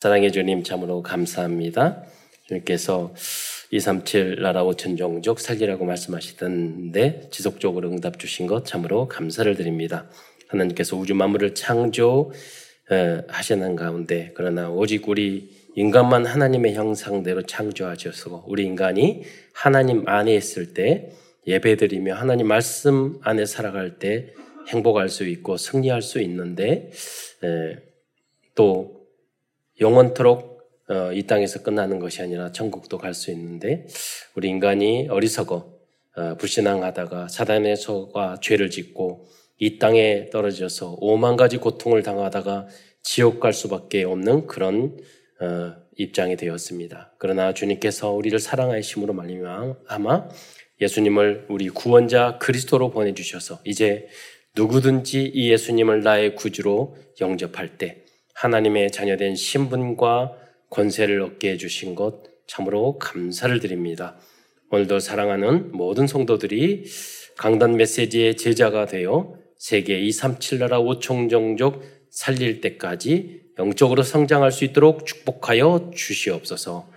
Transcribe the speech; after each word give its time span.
사랑해 0.00 0.30
주님 0.30 0.62
참으로 0.62 1.02
감사합니다. 1.02 2.04
주님께서 2.46 3.12
237 3.72 4.40
나라 4.40 4.62
5천 4.62 4.96
종족 4.96 5.40
살리라고 5.40 5.84
말씀하시던데 5.86 7.30
지속적으로 7.32 7.90
응답 7.90 8.20
주신 8.20 8.46
것 8.46 8.64
참으로 8.64 9.08
감사를 9.08 9.52
드립니다. 9.56 10.08
하나님께서 10.46 10.96
우주 10.96 11.16
만물을 11.16 11.56
창조 11.56 12.30
하시는 13.26 13.74
가운데 13.74 14.30
그러나 14.36 14.70
오직 14.70 15.08
우리 15.08 15.50
인간만 15.74 16.26
하나님의 16.26 16.74
형상대로 16.74 17.42
창조하셔서 17.42 18.44
우리 18.46 18.66
인간이 18.66 19.24
하나님 19.52 20.08
안에 20.08 20.32
있을 20.36 20.74
때 20.74 21.10
예배드리며 21.48 22.14
하나님 22.14 22.46
말씀 22.46 23.18
안에 23.22 23.46
살아갈 23.46 23.98
때 23.98 24.32
행복할 24.68 25.08
수 25.08 25.24
있고 25.26 25.56
승리할 25.56 26.02
수 26.02 26.20
있는데 26.20 26.92
또 28.54 28.97
영원토록 29.80 30.58
어, 30.88 31.12
이 31.12 31.26
땅에서 31.26 31.62
끝나는 31.62 31.98
것이 31.98 32.22
아니라 32.22 32.50
천국도 32.50 32.98
갈 32.98 33.14
수 33.14 33.30
있는데 33.30 33.86
우리 34.34 34.48
인간이 34.48 35.08
어리석어 35.08 35.78
어, 36.16 36.34
불신앙하다가 36.36 37.28
사단의 37.28 37.76
소가 37.76 38.38
죄를 38.40 38.70
짓고 38.70 39.26
이 39.58 39.78
땅에 39.78 40.30
떨어져서 40.30 40.96
오만 41.00 41.36
가지 41.36 41.58
고통을 41.58 42.02
당하다가 42.02 42.68
지옥 43.02 43.40
갈 43.40 43.52
수밖에 43.52 44.04
없는 44.04 44.46
그런 44.46 44.96
어, 45.40 45.74
입장이 45.96 46.36
되었습니다. 46.36 47.14
그러나 47.18 47.52
주님께서 47.52 48.12
우리를 48.12 48.38
사랑하심으로 48.38 49.12
말미암아 49.12 50.28
예수님을 50.80 51.46
우리 51.48 51.68
구원자 51.68 52.38
그리스도로 52.38 52.90
보내주셔서 52.90 53.60
이제 53.64 54.08
누구든지 54.56 55.24
이 55.34 55.50
예수님을 55.50 56.02
나의 56.02 56.34
구주로 56.34 56.96
영접할 57.20 57.78
때 57.78 58.04
하나님의 58.38 58.92
자녀된 58.92 59.34
신분과 59.34 60.32
권세를 60.70 61.22
얻게 61.22 61.50
해주신 61.50 61.96
것 61.96 62.22
참으로 62.46 62.96
감사를 62.98 63.58
드립니다. 63.58 64.16
오늘도 64.70 65.00
사랑하는 65.00 65.72
모든 65.72 66.06
성도들이 66.06 66.84
강단 67.36 67.76
메시지의 67.76 68.36
제자가 68.36 68.86
되어 68.86 69.34
세계 69.58 69.98
237 69.98 70.60
나라 70.60 70.78
5총 70.78 71.28
종족 71.28 71.82
살릴 72.10 72.60
때까지 72.60 73.42
영적으로 73.58 74.04
성장할 74.04 74.52
수 74.52 74.64
있도록 74.64 75.04
축복하여 75.04 75.90
주시옵소서. 75.92 76.88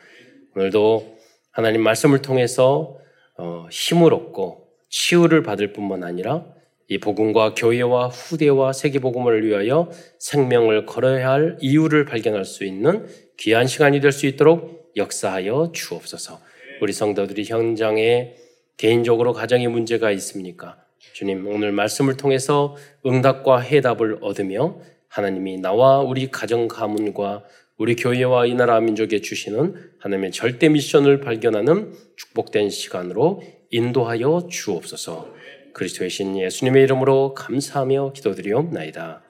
오늘도 0.55 1.17
하나님 1.51 1.81
말씀을 1.81 2.21
통해서 2.21 2.99
어, 3.37 3.67
힘을 3.71 4.13
얻고 4.13 4.67
치유를 4.89 5.41
받을 5.41 5.73
뿐만 5.73 6.03
아니라 6.03 6.45
이 6.91 6.97
복음과 6.97 7.53
교회와 7.53 8.09
후대와 8.09 8.73
세계 8.73 8.99
복음을 8.99 9.47
위하여 9.47 9.89
생명을 10.19 10.85
걸어야 10.85 11.29
할 11.29 11.57
이유를 11.61 12.03
발견할 12.03 12.43
수 12.43 12.65
있는 12.65 13.07
귀한 13.37 13.65
시간이 13.65 14.01
될 14.01 14.11
수 14.11 14.27
있도록 14.27 14.91
역사하여 14.97 15.71
주옵소서. 15.73 16.41
우리 16.81 16.91
성도들이 16.91 17.45
현장에 17.45 18.35
개인적으로 18.75 19.31
가정에 19.31 19.69
문제가 19.69 20.11
있습니까? 20.11 20.83
주님 21.13 21.47
오늘 21.47 21.71
말씀을 21.71 22.17
통해서 22.17 22.75
응답과 23.05 23.59
해답을 23.59 24.17
얻으며 24.19 24.81
하나님이 25.07 25.59
나와 25.59 26.01
우리 26.01 26.29
가정 26.29 26.67
가문과 26.67 27.45
우리 27.77 27.95
교회와 27.95 28.47
이 28.47 28.53
나라 28.53 28.81
민족에 28.81 29.21
주시는 29.21 29.75
하나님의 29.99 30.31
절대 30.31 30.67
미션을 30.67 31.21
발견하는 31.21 31.93
축복된 32.17 32.69
시간으로 32.69 33.43
인도하여 33.69 34.49
주옵소서. 34.51 35.40
그리스도의 35.73 36.09
신 36.09 36.37
예수님의 36.37 36.83
이름으로 36.83 37.33
감사하며 37.33 38.13
기도드리옵나이다. 38.13 39.21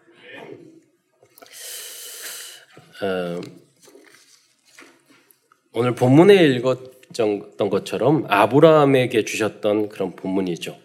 어, 3.04 3.42
오늘 5.74 5.96
본문에 5.96 6.36
읽었던 6.36 7.70
것처럼 7.70 8.26
아브라함에게 8.28 9.26
주셨던 9.26 9.90
그런 9.90 10.16
본문이죠. 10.16 10.78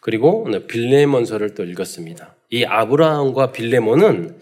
그리고 0.00 0.42
오늘 0.42 0.66
빌레몬서를 0.66 1.54
또 1.54 1.64
읽었습니다. 1.64 2.34
이 2.50 2.64
아브라함과 2.64 3.52
빌레몬은 3.52 4.38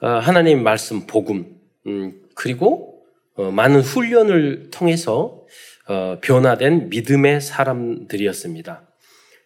어, 0.00 0.06
하나님 0.08 0.62
말씀 0.62 1.06
복음 1.06 1.56
음, 1.86 2.22
그리고 2.34 3.04
어, 3.34 3.50
많은 3.50 3.80
훈련을 3.80 4.70
통해서 4.70 5.44
어, 5.86 6.18
변화된 6.20 6.88
믿음의 6.90 7.40
사람들이었습니다. 7.40 8.87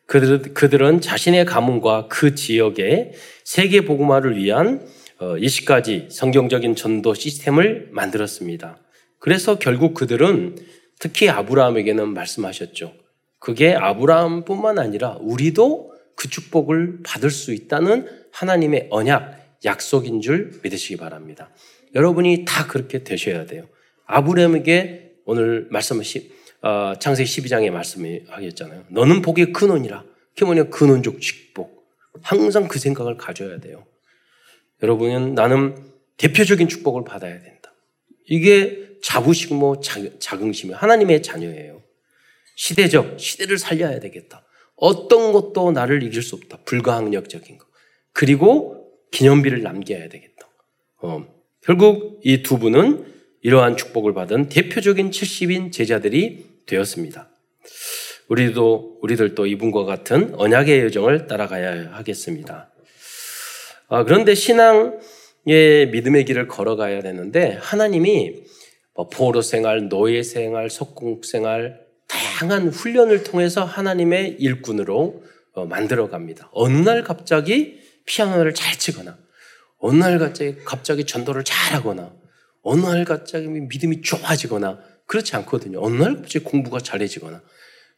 그들, 0.07 0.55
그들은 0.55 1.01
자신의 1.01 1.45
가문과 1.45 2.09
그 2.09 2.35
지역의 2.35 3.13
세계 3.45 3.83
복음화를 3.83 4.37
위한 4.37 4.87
20가지 5.19 6.07
어, 6.07 6.09
성경적인 6.11 6.75
전도 6.75 7.15
시스템을 7.15 7.89
만들었습니다. 7.93 8.79
그래서 9.19 9.59
결국 9.59 9.95
그들은 9.95 10.57
특히 10.99 11.29
아브라함에게는 11.29 12.13
말씀하셨죠. 12.13 12.93
그게 13.39 13.75
아브라함뿐만 13.75 14.79
아니라 14.79 15.17
우리도 15.21 15.93
그 16.17 16.29
축복을 16.29 17.01
받을 17.05 17.31
수 17.31 17.53
있다는 17.53 18.09
하나님의 18.33 18.89
언약, 18.91 19.59
약속인 19.65 20.21
줄 20.21 20.61
믿으시기 20.63 20.97
바랍니다. 20.97 21.51
여러분이 21.95 22.45
다 22.47 22.67
그렇게 22.67 23.05
되셔야 23.05 23.47
돼요. 23.47 23.69
아브라함에게 24.07 25.13
오늘 25.25 25.69
말씀하신 25.71 26.31
어, 26.63 26.95
창세기 26.99 27.29
12장에 27.29 27.71
말씀하겠잖아요. 27.71 28.85
너는 28.89 29.23
복의 29.23 29.53
근원이라. 29.53 30.05
그게 30.31 30.45
뭐냐? 30.45 30.65
근원적 30.65 31.21
축복. 31.21 31.87
항상 32.23 32.69
그 32.69 32.79
생각을 32.79 33.17
가져야 33.17 33.59
돼요. 33.59 33.85
여러분은 34.83 35.35
나는 35.35 35.77
대표적인 36.17 36.69
축복을 36.69 37.05
받아야 37.05 37.41
된다. 37.41 37.73
이게 38.29 38.97
자부심 39.03 39.57
뭐 39.57 39.81
자긍심이 39.81 40.73
하나님의 40.73 41.23
자녀예요. 41.23 41.83
시대적, 42.57 43.19
시대를 43.19 43.59
살려야 43.59 43.99
되겠다. 43.99 44.45
어떤 44.77 45.33
것도 45.33 45.73
나를 45.73 46.03
이길 46.03 46.23
수 46.23 46.37
없다. 46.37 46.59
불가항력적인 46.65 47.59
거. 47.59 47.67
그리고 48.13 48.89
기념비를 49.11 49.63
남겨야 49.63 50.09
되겠다. 50.09 50.49
어, 51.03 51.27
결국 51.61 52.21
이 52.25 52.43
두 52.43 52.59
분은 52.59 53.13
이러한 53.43 53.77
축복을 53.77 54.15
받은 54.15 54.49
대표적인 54.49 55.11
70인 55.11 55.73
제자들이 55.73 56.52
되었습니다. 56.67 57.29
우리도 58.29 58.99
우리들도 59.03 59.47
이분과 59.47 59.85
같은 59.85 60.35
언약의 60.37 60.85
여정을 60.85 61.27
따라가야 61.27 61.93
하겠습니다. 61.93 62.73
아, 63.89 64.05
그런데 64.05 64.35
신앙의 64.35 65.91
믿음의 65.93 66.25
길을 66.25 66.49
걸어가야 66.49 67.03
되는데 67.03 67.59
하나님이 67.61 68.45
뭐 68.95 69.09
포로 69.09 69.43
생활, 69.43 69.89
노예 69.89 70.23
생활, 70.23 70.71
석궁 70.71 71.23
생활 71.25 71.81
다양한 72.09 72.69
훈련을 72.69 73.25
통해서 73.25 73.65
하나님의 73.65 74.37
일꾼으로 74.39 75.25
어, 75.55 75.67
만들어 75.67 76.09
갑니다. 76.09 76.51
어느 76.53 76.79
날 76.79 77.03
갑자기 77.03 77.81
피아노를 78.07 78.55
잘 78.55 78.79
치거나 78.79 79.19
어느 79.79 79.99
날 79.99 80.19
갑자기 80.19 80.57
갑자기 80.65 81.05
전도를 81.05 81.45
잘하거나 81.45 82.15
어느 82.63 82.81
날 82.81 83.05
갑자기 83.05 83.49
믿음이 83.49 84.03
좋아지거나 84.03 84.79
그렇지 85.13 85.37
않거든요. 85.37 85.79
어느 85.83 86.03
날 86.03 86.17
갑자기 86.17 86.43
공부가 86.43 86.79
잘해지거나. 86.79 87.43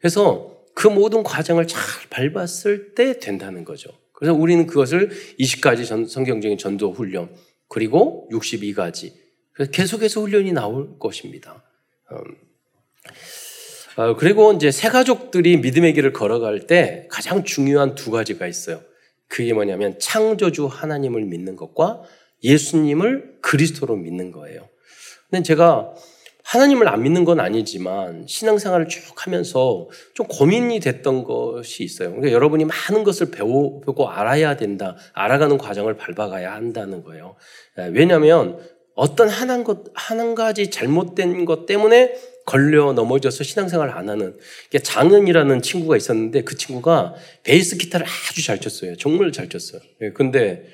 그래서 0.01 0.65
그 0.75 0.89
모든 0.89 1.23
과정을 1.23 1.69
잘 1.69 1.81
밟았을 2.11 2.97
때 2.97 3.21
된다는 3.21 3.65
거죠. 3.65 3.91
그래서 4.13 4.35
우리는 4.35 4.67
그것을 4.67 5.11
20가지 5.39 5.87
전, 5.87 6.09
성경적인 6.09 6.59
전도 6.59 6.91
훈련, 6.91 7.33
그리고 7.69 8.29
62가지. 8.33 9.13
그래서 9.53 9.71
계속해서 9.71 10.23
훈련이 10.23 10.53
나올 10.53 10.99
것입니다. 10.99 11.63
음. 12.11 12.19
어, 13.97 14.17
그리고 14.17 14.53
이제 14.53 14.73
새 14.73 14.89
가족들이 14.89 15.59
믿음의 15.59 15.95
길을 15.95 16.13
걸어갈 16.13 16.67
때 16.67 17.07
가장 17.13 17.45
중요한 17.45 17.95
두 17.95 18.11
가지가 18.11 18.49
있어요. 18.49 18.83
그게 19.29 19.53
뭐냐면 19.53 20.01
창조주 20.01 20.67
하나님을 20.67 21.27
믿는 21.27 21.55
것과 21.55 22.03
예수님을 22.43 23.39
그리스도로 23.41 23.95
믿는 23.95 24.33
거예요. 24.33 24.69
근데 25.31 25.45
제가 25.45 25.95
하나님을 26.45 26.89
안 26.89 27.03
믿는 27.03 27.25
건 27.25 27.41
아니지만 27.41 28.27
신앙생활을 28.29 28.89
쭉 28.89 29.03
하면서 29.27 29.89
좀 30.13 30.27
고민이 30.27 30.79
됐던 30.79 31.25
것이 31.25 31.83
있어요. 31.83 32.11
그러니까 32.11 32.33
여러분이 32.33 32.67
많은 32.67 33.03
것을 33.03 33.31
배우고 33.31 34.09
알아야 34.09 34.57
된다. 34.57 34.97
알아가는 35.15 35.57
과정을 35.57 35.97
밟아가야 35.97 36.53
한다는 36.53 37.03
거예요. 37.03 37.37
예, 37.79 37.91
왜냐하면 37.93 38.59
어떤 38.95 39.29
한, 39.29 39.65
것, 39.65 39.85
한 39.95 40.35
가지 40.35 40.71
잘못된 40.71 41.47
것 41.47 41.67
때문에 41.67 42.15
걸려 42.45 42.93
넘어져서 42.93 43.43
신앙생활을 43.43 43.95
안 43.95 44.11
하는 44.11 44.37
장은이라는 44.83 45.63
친구가 45.63 45.97
있었는데 45.97 46.43
그 46.43 46.57
친구가 46.57 47.15
베이스 47.43 47.79
기타를 47.79 48.07
아주 48.07 48.45
잘 48.45 48.61
쳤어요. 48.61 48.97
정말 48.97 49.33
잘 49.33 49.49
쳤어요. 49.49 49.81
예, 50.03 50.11
근데 50.11 50.67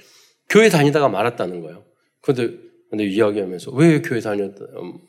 교회 0.49 0.69
다니다가 0.69 1.08
말았다는 1.08 1.61
거예요. 1.61 1.84
근데 2.20 2.69
근데 2.90 3.04
이야기하면서 3.04 3.70
왜 3.72 4.02
교회 4.02 4.20
다녔, 4.20 4.52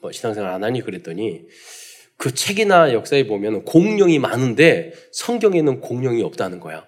뭐 0.01 0.11
신앙생활 0.11 0.51
안 0.51 0.63
하니 0.63 0.81
그랬더니 0.81 1.47
그 2.15 2.33
책이나 2.33 2.93
역사에 2.93 3.25
보면 3.25 3.65
공룡이 3.65 4.19
많은데 4.19 4.93
성경에는 5.11 5.81
공룡이 5.81 6.21
없다는 6.21 6.59
거야. 6.59 6.85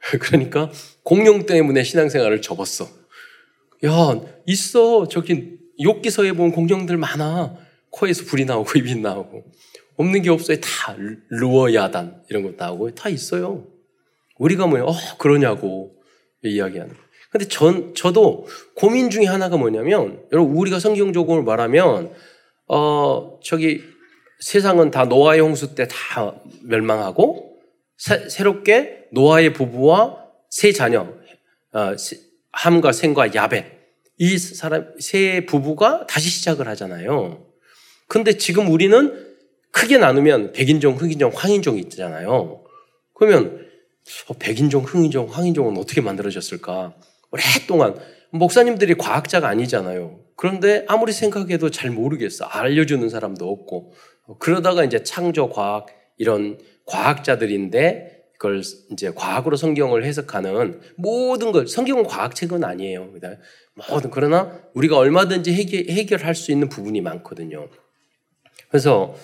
그러니까 0.18 0.72
공룡 1.02 1.44
때문에 1.44 1.82
신앙생활을 1.82 2.40
접었어. 2.40 2.88
야, 3.84 4.20
있어. 4.46 5.06
저기 5.08 5.58
욕기서에 5.82 6.32
보면 6.32 6.52
공룡들 6.52 6.96
많아. 6.96 7.56
코에서 7.90 8.24
불이 8.24 8.46
나오고 8.46 8.78
입이 8.78 8.94
나오고. 8.96 9.44
없는 9.96 10.22
게 10.22 10.30
없어요. 10.30 10.58
다 10.60 10.96
루어야단 11.28 12.22
이런 12.30 12.42
것 12.42 12.56
나오고 12.56 12.94
다 12.94 13.10
있어요. 13.10 13.66
우리가 14.38 14.66
뭐냐, 14.66 14.84
어, 14.84 14.94
그러냐고 15.18 15.94
이야기하는. 16.42 16.94
근데 17.30 17.46
전, 17.46 17.94
저도 17.94 18.46
고민 18.74 19.08
중에 19.08 19.24
하나가 19.24 19.56
뭐냐면, 19.56 20.22
여러분, 20.32 20.56
우리가 20.56 20.80
성경적으로 20.80 21.42
말하면, 21.44 22.12
어, 22.66 23.38
저기, 23.42 23.82
세상은 24.40 24.90
다 24.90 25.04
노아의 25.04 25.40
홍수 25.40 25.74
때 25.74 25.86
다 25.86 26.34
멸망하고, 26.62 27.56
새, 27.96 28.42
롭게 28.42 29.06
노아의 29.12 29.52
부부와 29.52 30.24
세 30.48 30.72
자녀, 30.72 31.02
어, 31.72 31.94
함과 32.52 32.92
셈과 32.92 33.34
야벳, 33.34 33.64
이 34.18 34.36
사람, 34.38 34.92
세 34.98 35.46
부부가 35.46 36.06
다시 36.06 36.28
시작을 36.28 36.66
하잖아요. 36.68 37.46
근데 38.08 38.32
지금 38.36 38.68
우리는 38.70 39.28
크게 39.70 39.98
나누면 39.98 40.52
백인종, 40.52 40.96
흑인종, 40.96 41.30
황인종이 41.32 41.78
있잖아요. 41.82 42.64
그러면 43.14 43.66
어, 44.28 44.34
백인종, 44.38 44.82
흑인종, 44.82 45.28
황인종은 45.30 45.78
어떻게 45.78 46.00
만들어졌을까? 46.00 46.94
오랫동안 47.30 47.96
목사님들이 48.30 48.94
과학자가 48.94 49.48
아니잖아요. 49.48 50.20
그런데 50.36 50.84
아무리 50.88 51.12
생각해도 51.12 51.70
잘 51.70 51.90
모르겠어. 51.90 52.44
알려주는 52.46 53.08
사람도 53.08 53.50
없고. 53.50 53.92
그러다가 54.38 54.84
이제 54.84 55.02
창조 55.02 55.50
과학 55.50 55.86
이런 56.16 56.58
과학자들인데 56.86 58.20
그걸 58.38 58.62
이제 58.90 59.12
과학으로 59.14 59.56
성경을 59.56 60.04
해석하는 60.04 60.80
모든 60.96 61.52
걸 61.52 61.68
성경은 61.68 62.04
과학책은 62.04 62.64
아니에요. 62.64 63.12
모든 63.74 64.10
그러나 64.10 64.58
우리가 64.74 64.96
얼마든지 64.96 65.52
해결, 65.52 65.84
해결할 65.90 66.34
수 66.34 66.50
있는 66.50 66.68
부분이 66.68 67.02
많거든요. 67.02 67.68
그래서 68.68 69.14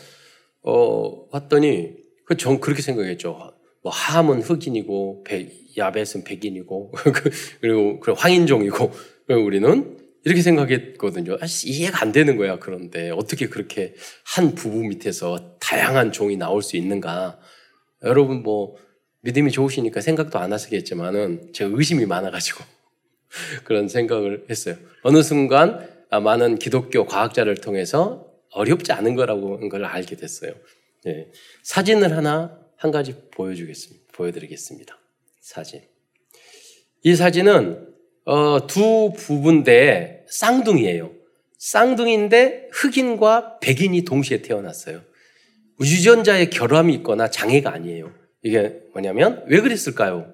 어 0.62 1.29
봤더니 1.29 1.94
그전 2.26 2.61
그렇게 2.61 2.82
생각했죠. 2.82 3.56
뭐 3.87 3.93
함은 3.93 4.43
흑인이고 4.43 5.25
야벳은 5.77 6.25
백인이고 6.25 6.93
그리고 7.61 8.00
황인종이고 8.17 8.93
우리는 9.29 9.97
이렇게 10.25 10.43
생각했거든요. 10.43 11.35
아, 11.35 11.47
이해가 11.65 12.03
안 12.03 12.11
되는 12.11 12.37
거야. 12.37 12.59
그런데 12.59 13.11
어떻게 13.11 13.47
그렇게 13.49 13.94
한 14.25 14.56
부부 14.56 14.81
밑에서 14.81 15.56
다양한 15.61 16.11
종이 16.11 16.37
나올 16.37 16.62
수 16.62 16.77
있는가? 16.77 17.38
여러분 18.03 18.43
뭐 18.43 18.75
믿음이 19.21 19.53
좋으시니까 19.53 20.00
생각도 20.00 20.41
안 20.41 20.53
하시겠지만은 20.53 21.53
제가 21.53 21.71
의심이 21.73 22.06
많아가지고 22.06 22.65
그런 23.62 23.87
생각을 23.87 24.47
했어요. 24.50 24.75
어느 25.03 25.23
순간 25.23 25.88
아, 26.11 26.19
많은 26.19 26.59
기독교 26.59 27.06
과학자를 27.06 27.55
통해서 27.59 28.27
어렵지 28.50 28.91
않은 28.91 29.15
거라고 29.15 29.69
걸 29.69 29.85
알게 29.85 30.17
됐어요. 30.17 30.55
네. 31.05 31.29
사진을 31.62 32.17
하나 32.17 32.65
한 32.76 32.90
가지 32.90 33.14
보여주겠습니다. 33.32 34.05
보여드리겠습니다. 34.12 34.99
사진. 35.40 35.82
이 37.02 37.14
사진은 37.14 37.94
어, 38.25 38.67
두 38.67 39.12
부부인데 39.17 40.26
쌍둥이에요. 40.28 41.12
쌍둥이인데 41.58 42.69
흑인과 42.73 43.61
백인이 43.61 44.05
동시에 44.05 44.43
태어났어요. 44.43 45.02
유전자의 45.81 46.50
결함이 46.50 46.94
있거나 46.96 47.31
장애가 47.31 47.73
아니에요. 47.73 48.12
이게 48.43 48.81
뭐냐면 48.93 49.44
왜 49.46 49.61
그랬을까요? 49.61 50.32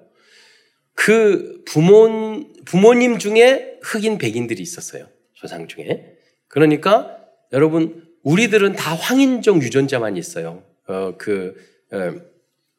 그 0.95 1.63
부모 1.65 2.43
부모님 2.65 3.19
중에 3.19 3.79
흑인 3.81 4.17
백인들이 4.17 4.61
있었어요. 4.61 5.07
조상 5.33 5.67
중에. 5.67 6.15
그러니까 6.47 7.17
여러분 7.51 8.07
우리들은 8.23 8.73
다 8.73 8.93
황인종 8.95 9.61
유전자만 9.61 10.17
있어요. 10.17 10.63
어, 10.87 11.15
그 11.17 11.55
어, 11.91 12.13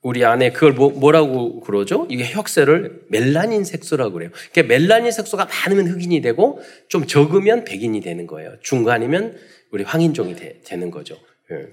우리 0.04 0.22
안에 0.22 0.52
그걸 0.52 0.74
뭐, 0.74 1.12
라고 1.12 1.60
그러죠? 1.60 2.06
이게 2.10 2.24
혁세를 2.26 3.06
멜라닌 3.08 3.64
색소라고 3.64 4.12
그래요. 4.12 4.30
그러니까 4.52 4.74
멜라닌 4.74 5.10
색소가 5.10 5.46
많으면 5.46 5.88
흑인이 5.88 6.20
되고 6.20 6.60
좀 6.88 7.06
적으면 7.06 7.64
백인이 7.64 8.02
되는 8.02 8.26
거예요. 8.26 8.54
중간이면 8.60 9.34
우리 9.70 9.82
황인종이 9.82 10.36
되, 10.36 10.76
는 10.76 10.90
거죠. 10.90 11.16
예. 11.50 11.68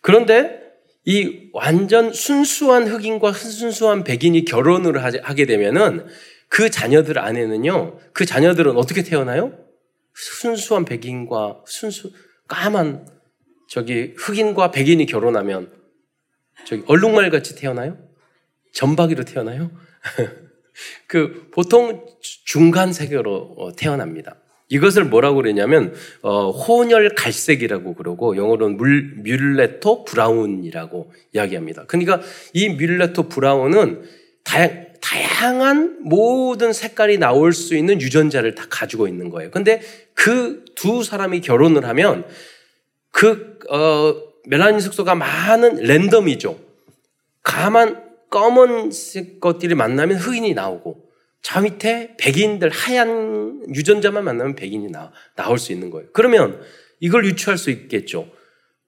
그런데 0.00 0.60
이 1.04 1.50
완전 1.52 2.12
순수한 2.12 2.88
흑인과 2.88 3.32
순수한 3.32 4.02
백인이 4.02 4.44
결혼을 4.44 5.00
하게 5.04 5.46
되면은 5.46 6.06
그 6.48 6.68
자녀들 6.68 7.20
안에는요, 7.20 8.00
그 8.12 8.26
자녀들은 8.26 8.76
어떻게 8.76 9.04
태어나요? 9.04 9.56
순수한 10.14 10.84
백인과 10.84 11.62
순수, 11.64 12.10
까만 12.48 13.06
저기 13.68 14.14
흑인과 14.16 14.72
백인이 14.72 15.06
결혼하면 15.06 15.79
저기 16.64 16.82
얼룩말 16.86 17.30
같이 17.30 17.54
태어나요? 17.54 17.96
점박이로 18.72 19.24
태어나요? 19.24 19.70
그 21.06 21.50
보통 21.52 22.06
중간색으로 22.44 23.54
어, 23.58 23.72
태어납니다. 23.72 24.36
이것을 24.68 25.04
뭐라고 25.04 25.36
그러냐면 25.36 25.94
어, 26.22 26.50
혼혈 26.50 27.16
갈색이라고 27.16 27.94
그러고 27.94 28.36
영어로는 28.36 28.76
물, 28.76 29.14
mulatto 29.16 30.04
brown이라고 30.04 31.12
이야기합니다. 31.32 31.86
그러니까 31.86 32.20
이 32.52 32.68
mulatto 32.68 33.28
brown은 33.28 34.02
다양, 34.44 34.86
다양한 35.00 35.98
모든 36.04 36.72
색깔이 36.72 37.18
나올 37.18 37.52
수 37.52 37.76
있는 37.76 38.00
유전자를 38.00 38.54
다 38.54 38.66
가지고 38.70 39.08
있는 39.08 39.28
거예요. 39.28 39.50
근데 39.50 39.80
그 40.14 40.64
두 40.80 41.04
사람이 41.04 41.42
결혼을 41.42 41.84
하면 41.84 42.24
그 43.10 43.58
어, 43.68 44.29
멜라닌 44.46 44.80
색소가 44.80 45.14
많은 45.14 45.76
랜덤이죠. 45.76 46.58
가만 47.42 48.10
검은색 48.30 49.40
것들이 49.40 49.74
만나면 49.74 50.16
흑인이 50.16 50.54
나오고 50.54 51.10
저 51.42 51.60
밑에 51.60 52.16
백인들 52.18 52.70
하얀 52.70 53.62
유전자만 53.74 54.24
만나면 54.24 54.54
백인이 54.54 54.90
나, 54.90 55.10
나올 55.36 55.58
수 55.58 55.72
있는 55.72 55.90
거예요. 55.90 56.08
그러면 56.12 56.60
이걸 57.00 57.24
유추할 57.24 57.58
수 57.58 57.70
있겠죠. 57.70 58.28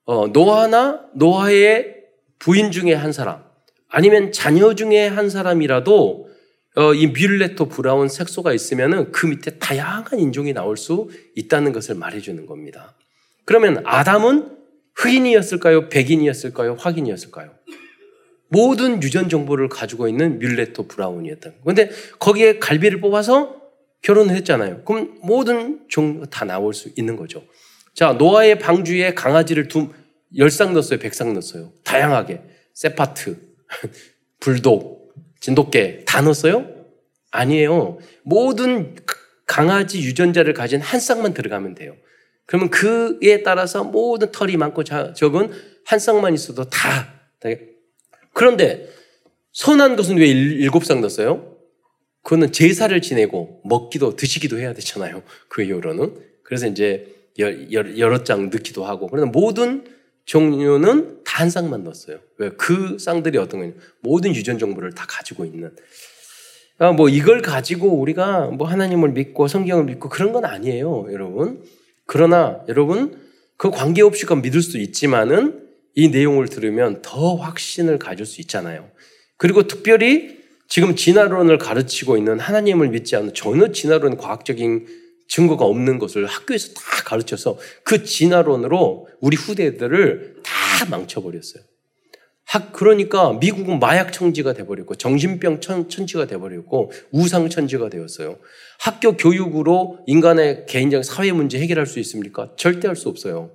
어, 0.05 0.29
노아나 0.29 1.07
노아의 1.15 1.97
부인 2.39 2.71
중에 2.71 2.93
한 2.93 3.13
사람 3.13 3.43
아니면 3.89 4.33
자녀 4.33 4.75
중에 4.75 5.07
한 5.07 5.31
사람이라도 5.31 6.29
어, 6.75 6.95
이 6.95 7.07
뮬레토 7.07 7.69
브라운 7.69 8.09
색소가 8.09 8.53
있으면은 8.55 9.13
그 9.13 9.27
밑에 9.27 9.59
다양한 9.59 10.19
인종이 10.19 10.53
나올 10.55 10.77
수 10.77 11.11
있다는 11.37 11.73
것을 11.73 11.95
말해주는 11.97 12.47
겁니다. 12.47 12.95
그러면 13.45 13.83
아담은 13.85 14.62
흑인이었을까요? 14.97 15.89
백인이었을까요? 15.89 16.77
황인이었을까요? 16.79 17.51
모든 18.49 19.03
유전 19.03 19.29
정보를 19.29 19.69
가지고 19.69 20.09
있는 20.09 20.39
mulatto 20.39 20.87
brown이었던. 20.87 21.55
그런데 21.63 21.91
거기에 22.19 22.59
갈비를 22.59 23.01
뽑아서 23.01 23.63
결혼을 24.03 24.35
했잖아요. 24.37 24.83
그럼 24.85 25.19
모든 25.23 25.81
종 25.89 26.26
다 26.26 26.45
나올 26.45 26.75
수 26.75 26.91
있는 26.97 27.17
거죠. 27.17 27.45
자, 27.95 28.13
노아의 28.13 28.59
방주에 28.59 29.15
강아지를 29.15 29.69
두, 29.69 29.89
열 30.37 30.54
쌍 30.54 30.75
넣었어요? 30.75 30.99
백 30.99 31.14
쌍 31.14 31.33
넣었어요? 31.33 31.73
다양하게. 31.85 32.43
세파트, 32.75 33.39
불독, 34.41 35.15
진돗개 35.41 36.05
다 36.07 36.21
넣었어요? 36.21 36.67
아니에요. 37.31 37.99
모든 38.23 38.97
강아지 39.47 40.03
유전자를 40.03 40.55
가진 40.55 40.81
한 40.81 41.01
쌍만 41.01 41.35
들어가면 41.35 41.75
돼요. 41.75 41.97
그러면 42.47 42.71
그에 42.71 43.43
따라서 43.43 43.85
모든 43.85 44.31
털이 44.33 44.57
많고 44.57 44.85
적은 44.85 45.51
한 45.85 45.99
쌍만 45.99 46.35
있어도 46.35 46.65
다. 46.65 47.21
그런데 48.33 48.89
선한 49.53 49.97
것은 49.97 50.17
왜 50.19 50.29
일곱 50.29 50.85
쌍 50.85 51.01
넣었어요? 51.01 51.57
그거는 52.23 52.53
제사를 52.53 53.01
지내고 53.03 53.61
먹기도 53.65 54.17
드시기도 54.17 54.59
해야 54.59 54.73
되잖아요. 54.75 55.23
그 55.49 55.63
이후로는. 55.63 56.15
그래서 56.45 56.67
이제 56.67 57.13
여러 57.39 58.23
장 58.25 58.51
넣기도 58.51 58.85
하고. 58.85 59.09
그러나 59.09 59.31
모든 59.31 59.85
종류는 60.25 61.25
다 61.25 61.33
한 61.41 61.51
쌍만 61.51 61.83
넣었어요. 61.83 62.19
왜? 62.39 62.51
그 62.51 62.99
쌍들이 62.99 63.39
어떤 63.39 63.61
거냐. 63.61 63.73
모든 64.01 64.35
유전 64.35 64.59
정보를 64.59 64.93
다 64.93 65.07
가지고 65.09 65.45
있는. 65.45 65.75
아, 66.79 66.93
뭐 66.93 67.09
이걸 67.09 67.43
가지고 67.43 67.99
우리가 67.99 68.49
뭐 68.49 68.69
하나님을 68.69 69.11
믿고 69.11 69.49
성경을 69.49 69.85
믿고 69.85 70.09
그런 70.09 70.33
건 70.33 70.45
아니에요, 70.45 71.07
여러분. 71.11 71.65
그러나 72.07 72.61
여러분 72.69 73.19
그 73.57 73.71
관계없이 73.71 74.27
그 74.27 74.35
믿을 74.35 74.61
수 74.63 74.79
있지만은 74.79 75.63
이 75.95 76.09
내용을 76.09 76.49
들으면 76.49 77.03
더 77.03 77.37
확신을 77.37 77.99
가질 77.99 78.27
수 78.27 78.41
있잖아요. 78.41 78.91
그리고 79.37 79.67
특별히 79.67 80.41
지금 80.69 80.97
진화론을 80.97 81.59
가르치고 81.59 82.17
있는 82.17 82.41
하나님을 82.41 82.89
믿지 82.89 83.15
않는 83.17 83.35
전혀 83.35 83.73
진화론 83.73 84.17
과학적인 84.17 84.87
증거가 85.29 85.65
없는 85.65 85.99
것을 85.99 86.27
학교에서 86.27 86.75
다 86.75 86.83
가르쳐서 87.05 87.59
그 87.85 88.05
진화론으로 88.05 89.09
우리 89.21 89.37
후대들을 89.37 90.37
다 90.43 90.85
망쳐버렸어요. 90.91 91.63
학 92.53 92.75
그러니까 92.75 93.33
미국은 93.33 93.79
마약 93.79 94.13
청지가 94.13 94.53
돼버렸고 94.53 94.97
정신병 94.97 95.63
천, 95.63 95.89
천지가 95.89 96.27
돼버렸고 96.27 96.93
우상 97.11 97.49
천지가 97.49 97.89
되었어요. 97.89 98.39
학교 98.79 99.17
교육으로 99.17 100.01
인간의 100.07 100.67
개인적 100.67 101.03
사회 101.03 101.33
문제 101.33 101.59
해결할 101.59 101.87
수 101.87 101.99
있습니까? 102.01 102.51
절대 102.59 102.89
할 102.89 102.95
수 102.95 103.09
없어요. 103.09 103.53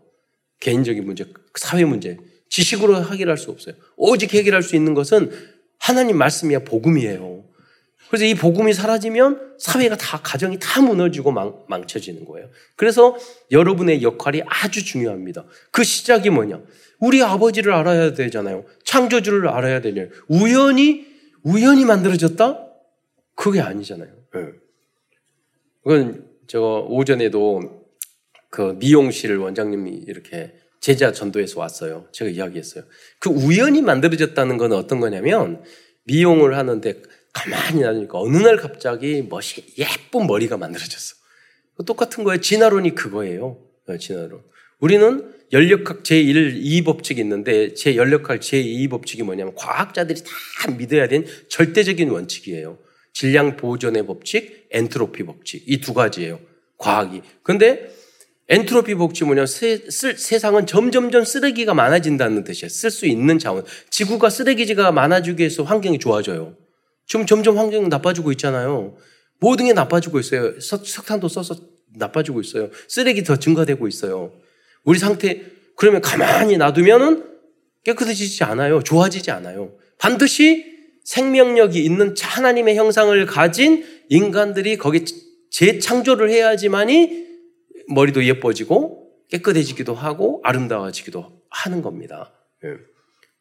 개인적인 0.62 1.06
문제, 1.06 1.26
사회 1.54 1.86
문제 1.86 2.18
지식으로 2.50 3.06
해결할 3.06 3.38
수 3.38 3.52
없어요. 3.52 3.76
오직 3.98 4.34
해결할 4.34 4.64
수 4.64 4.76
있는 4.76 4.96
것은 4.96 5.30
하나님 5.78 6.18
말씀이야 6.18 6.64
복음이에요. 6.64 7.44
그래서 8.10 8.26
이 8.26 8.34
복음이 8.34 8.74
사라지면 8.74 9.58
사회가 9.60 9.96
다 9.98 10.22
가정이 10.24 10.58
다 10.60 10.82
무너지고 10.82 11.32
망, 11.32 11.54
망쳐지는 11.68 12.26
거예요. 12.26 12.50
그래서 12.76 13.16
여러분의 13.52 14.02
역할이 14.02 14.42
아주 14.48 14.84
중요합니다. 14.84 15.46
그 15.72 15.84
시작이 15.84 16.32
뭐냐? 16.32 16.62
우리 17.00 17.22
아버지를 17.22 17.74
알아야 17.74 18.14
되잖아요. 18.14 18.66
창조주를 18.86 19.48
알아야 19.48 19.82
되냐. 19.82 20.08
우연히 20.28 21.06
우연히 21.44 21.86
만들어졌다? 21.86 22.66
그게 23.36 23.62
아니잖아요. 23.62 24.10
네. 24.34 24.42
그건 25.84 26.28
저 26.48 26.86
오전에도 26.90 27.88
그 28.50 28.76
미용실 28.80 29.38
원장님이 29.38 30.04
이렇게 30.08 30.54
제자 30.80 31.12
전도에서 31.12 31.60
왔어요. 31.60 32.08
제가 32.12 32.32
이야기했어요. 32.32 32.84
그 33.20 33.30
우연히 33.30 33.82
만들어졌다는 33.82 34.58
건 34.58 34.74
어떤 34.74 35.00
거냐면 35.00 35.64
미용을 36.06 36.58
하는데 36.58 37.02
가만히 37.34 37.82
놔두니까 37.82 38.20
어느 38.20 38.38
날 38.38 38.58
갑자기 38.58 39.22
멋이 39.22 39.66
예쁜 39.78 40.28
머리가 40.28 40.58
만들어졌어. 40.58 41.16
똑같은 41.86 42.24
거예요. 42.24 42.42
진화론이 42.42 42.96
그거예요. 42.96 43.58
어, 43.88 43.98
진화론. 43.98 44.42
우리는 44.80 45.34
연력학 45.52 46.04
제1, 46.04 46.62
2법칙이 46.62 47.20
있는데 47.20 47.74
제 47.74 47.96
연력학 47.96 48.40
제2법칙이 48.42 49.24
뭐냐면 49.24 49.56
과학자들이 49.56 50.22
다 50.24 50.72
믿어야 50.72 51.08
되는 51.08 51.26
절대적인 51.50 52.10
원칙이에요. 52.10 52.78
질량 53.14 53.58
보존의 53.58 54.06
법칙, 54.06 54.68
엔트로피 54.72 55.24
법칙. 55.24 55.64
이 55.66 55.80
두 55.82 55.94
가지예요. 55.94 56.40
과학이. 56.78 57.22
근데 57.44 57.90
엔트로피 58.50 58.96
법칙이 58.96 59.26
뭐냐면 59.26 59.48
세, 59.48 59.78
상은 60.40 60.66
점점점 60.66 61.24
쓰레기가 61.24 61.74
많아진다는 61.74 62.44
뜻이에요. 62.44 62.70
쓸 62.70 62.92
수 62.92 63.06
있는 63.06 63.40
자원. 63.40 63.64
지구가 63.90 64.30
쓰레기지가 64.30 64.92
많아지기 64.92 65.40
위해서 65.40 65.64
환경이 65.64 66.00
좋아져요. 66.00 66.56
지금 67.08 67.26
점점 67.26 67.58
환경이 67.58 67.88
나빠지고 67.88 68.32
있잖아요. 68.34 68.98
모든 69.40 69.66
게 69.66 69.74
나빠지고 69.74 70.20
있어요. 70.20 70.60
석탄도 70.60 71.28
써서 71.30 71.56
나빠지고 71.96 72.42
있어요. 72.42 72.70
쓰레기 72.88 73.24
더 73.24 73.38
증가되고 73.38 73.88
있어요. 73.88 74.34
우리 74.88 75.00
상태, 75.00 75.42
그러면 75.76 76.00
가만히 76.00 76.56
놔두면은 76.56 77.26
깨끗해지지 77.84 78.46
않아요. 78.46 78.82
좋아지지 78.82 79.32
않아요. 79.32 79.74
반드시 79.98 80.66
생명력이 81.04 81.84
있는 81.84 82.16
하나님의 82.18 82.78
형상을 82.78 83.26
가진 83.26 83.86
인간들이 84.08 84.78
거기 84.78 85.04
재창조를 85.52 86.30
해야지만이 86.30 87.28
머리도 87.90 88.24
예뻐지고 88.24 89.12
깨끗해지기도 89.30 89.94
하고 89.94 90.40
아름다워지기도 90.46 91.34
하는 91.50 91.82
겁니다. 91.82 92.32
예. 92.64 92.70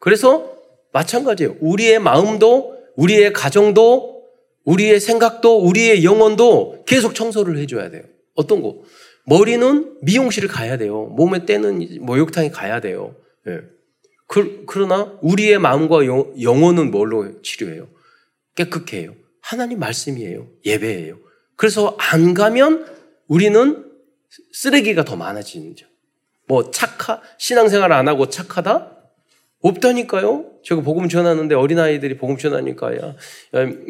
그래서 0.01 0.53
마찬가지예요. 0.93 1.59
우리의 1.61 2.01
마음도 2.01 2.77
우리의 2.97 3.33
가정도, 3.33 4.25
우리의 4.65 4.99
생각도, 4.99 5.59
우리의 5.59 6.03
영혼도 6.05 6.85
계속 6.89 7.15
청소를 7.15 7.59
해줘야 7.59 7.91
돼요. 7.91 8.03
어떤 8.35 8.63
거? 8.63 8.83
머리는 9.27 9.99
미용실을 10.03 10.49
가야 10.49 10.79
돼요. 10.79 11.07
몸에 11.07 11.45
때는 11.45 11.99
목욕탕에 12.01 12.51
가야 12.51 12.81
돼요. 12.81 13.15
예. 13.49 13.61
그, 14.29 14.65
러나 14.75 15.19
우리의 15.21 15.59
마음과 15.59 16.07
영, 16.07 16.33
영혼은 16.41 16.91
뭘로 16.91 17.43
치료해요? 17.43 17.89
깨끗해 18.55 19.07
요 19.07 19.15
하나님 19.41 19.79
말씀이에요. 19.79 20.49
예배예요. 20.65 21.19
그래서 21.57 21.97
안 21.99 22.35
가면 22.35 22.87
우리는 23.29 23.85
쓰레기가 24.53 25.05
더 25.05 25.17
많아지는 25.17 25.71
거죠. 25.71 25.87
뭐 26.49 26.71
착하 26.71 27.21
신앙생활 27.39 27.93
안 27.93 28.09
하고 28.09 28.29
착하다? 28.29 28.93
없다니까요. 29.61 30.45
제가 30.63 30.83
복음 30.83 31.09
전하는데 31.09 31.55
어린 31.55 31.79
아이들이 31.79 32.17
복음 32.17 32.37
전하니까 32.37 32.97
야, 32.97 33.15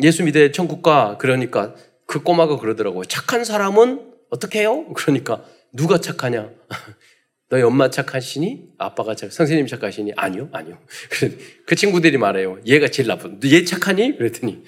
예수 0.02 0.22
믿어 0.24 0.50
천국 0.52 0.82
가 0.82 1.16
그러니까 1.18 1.74
그 2.06 2.22
꼬마가 2.22 2.58
그러더라고요. 2.58 3.04
착한 3.04 3.44
사람은 3.44 4.15
어떻게 4.30 4.60
해요? 4.60 4.86
그러니까 4.94 5.44
누가 5.72 5.98
착하냐? 5.98 6.50
너희 7.48 7.62
엄마 7.62 7.90
착하시니? 7.90 8.70
아빠가 8.78 9.14
착, 9.14 9.32
선생님 9.32 9.66
착하시니? 9.68 10.12
아니요, 10.16 10.48
아니요. 10.52 10.78
그 11.66 11.76
친구들이 11.76 12.18
말해요. 12.18 12.58
얘가 12.66 12.88
제일 12.88 13.08
나쁜. 13.08 13.38
얘 13.44 13.64
착하니? 13.64 14.16
그랬더니, 14.16 14.64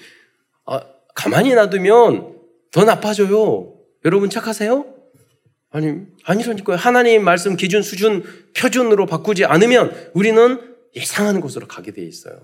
아, 0.65 0.81
가만히 1.13 1.53
놔두면 1.53 2.37
더 2.71 2.85
나빠져요. 2.85 3.73
여러분 4.05 4.29
착하세요? 4.29 4.85
아니, 5.71 5.93
아니라니까요. 6.23 6.77
하나님 6.77 7.23
말씀 7.23 7.57
기준, 7.57 7.81
수준, 7.81 8.23
표준으로 8.55 9.05
바꾸지 9.05 9.45
않으면 9.45 10.11
우리는 10.13 10.75
예상하는 10.95 11.41
곳으로 11.41 11.67
가게 11.67 11.91
돼 11.91 12.01
있어요. 12.01 12.39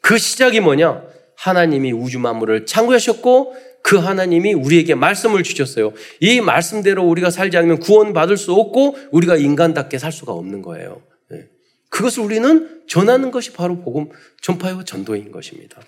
그 0.00 0.18
시작이 0.18 0.60
뭐냐? 0.60 1.02
하나님이 1.36 1.92
우주 1.92 2.18
만물을 2.18 2.66
창조하셨고 2.66 3.56
그 3.82 3.96
하나님이 3.96 4.54
우리에게 4.54 4.94
말씀을 4.94 5.42
주셨어요. 5.42 5.92
이 6.20 6.40
말씀대로 6.40 7.04
우리가 7.04 7.30
살지 7.30 7.56
않으면 7.56 7.78
구원받을 7.78 8.36
수 8.36 8.52
없고 8.52 8.96
우리가 9.12 9.36
인간답게 9.36 9.98
살 9.98 10.12
수가 10.12 10.32
없는 10.32 10.62
거예요. 10.62 11.02
예. 11.32 11.48
그것을 11.88 12.22
우리는 12.22 12.82
전하는 12.86 13.30
것이 13.30 13.52
바로 13.52 13.80
복음 13.80 14.08
전파와 14.42 14.84
전도인 14.84 15.32
것입니다. 15.32 15.80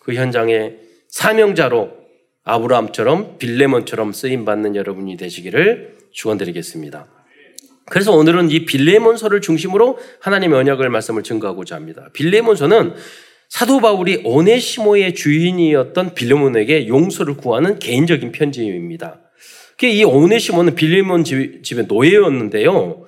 그 0.00 0.14
현장에 0.14 0.74
사명자로 1.08 2.02
아브라함처럼 2.44 3.38
빌레몬처럼 3.38 4.12
쓰임 4.12 4.44
받는 4.44 4.74
여러분이 4.74 5.16
되시기를 5.16 5.96
축원드리겠습니다. 6.10 7.06
그래서 7.86 8.12
오늘은 8.12 8.50
이 8.50 8.64
빌레몬서를 8.64 9.40
중심으로 9.40 9.98
하나님의 10.20 10.58
언약을 10.58 10.88
말씀을 10.88 11.22
증거하고자 11.22 11.76
합니다. 11.76 12.08
빌레몬서는 12.14 12.94
사도 13.52 13.80
바울이 13.80 14.22
오네시모의 14.24 15.14
주인이었던 15.14 16.14
빌레몬에게 16.14 16.88
용서를 16.88 17.36
구하는 17.36 17.78
개인적인 17.78 18.32
편지입니다. 18.32 19.20
이 19.82 20.04
오네시모는 20.04 20.74
빌레몬 20.74 21.22
집의 21.22 21.84
노예였는데요. 21.86 23.04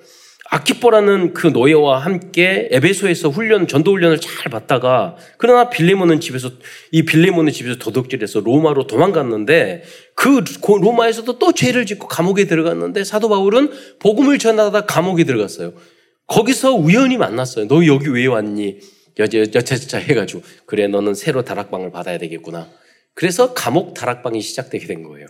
아키포라는 0.51 1.33
그 1.33 1.47
노예와 1.47 1.97
함께 1.97 2.67
에베소에서 2.69 3.29
훈련, 3.29 3.65
전도 3.67 3.93
훈련을 3.93 4.19
잘 4.19 4.51
받다가 4.51 5.15
그러나 5.39 5.71
빌레몬은 5.71 6.19
집에서 6.19 6.51
이 6.91 7.05
빌레몬의 7.05 7.51
집에서 7.51 7.79
도둑질해서 7.79 8.41
로마로 8.41 8.85
도망갔는데 8.85 9.81
그 10.13 10.43
로마에서도 10.67 11.39
또 11.39 11.53
죄를 11.53 11.87
짓고 11.87 12.07
감옥에 12.07 12.45
들어갔는데 12.45 13.03
사도 13.03 13.29
바울은 13.29 13.71
복음을 13.97 14.37
전하다 14.37 14.85
감옥에 14.85 15.23
들어갔어요. 15.23 15.73
거기서 16.27 16.73
우연히 16.73 17.17
만났어요. 17.17 17.67
너 17.67 17.83
여기 17.87 18.09
왜 18.09 18.27
왔니? 18.27 18.77
여자 19.19 19.39
여차저차 19.39 19.97
해가지고 19.97 20.41
그래 20.65 20.87
너는 20.87 21.13
새로 21.13 21.43
다락방을 21.43 21.91
받아야 21.91 22.17
되겠구나. 22.17 22.69
그래서 23.13 23.53
감옥 23.53 23.93
다락방이 23.93 24.41
시작되게 24.41 24.87
된 24.87 25.03
거예요. 25.03 25.27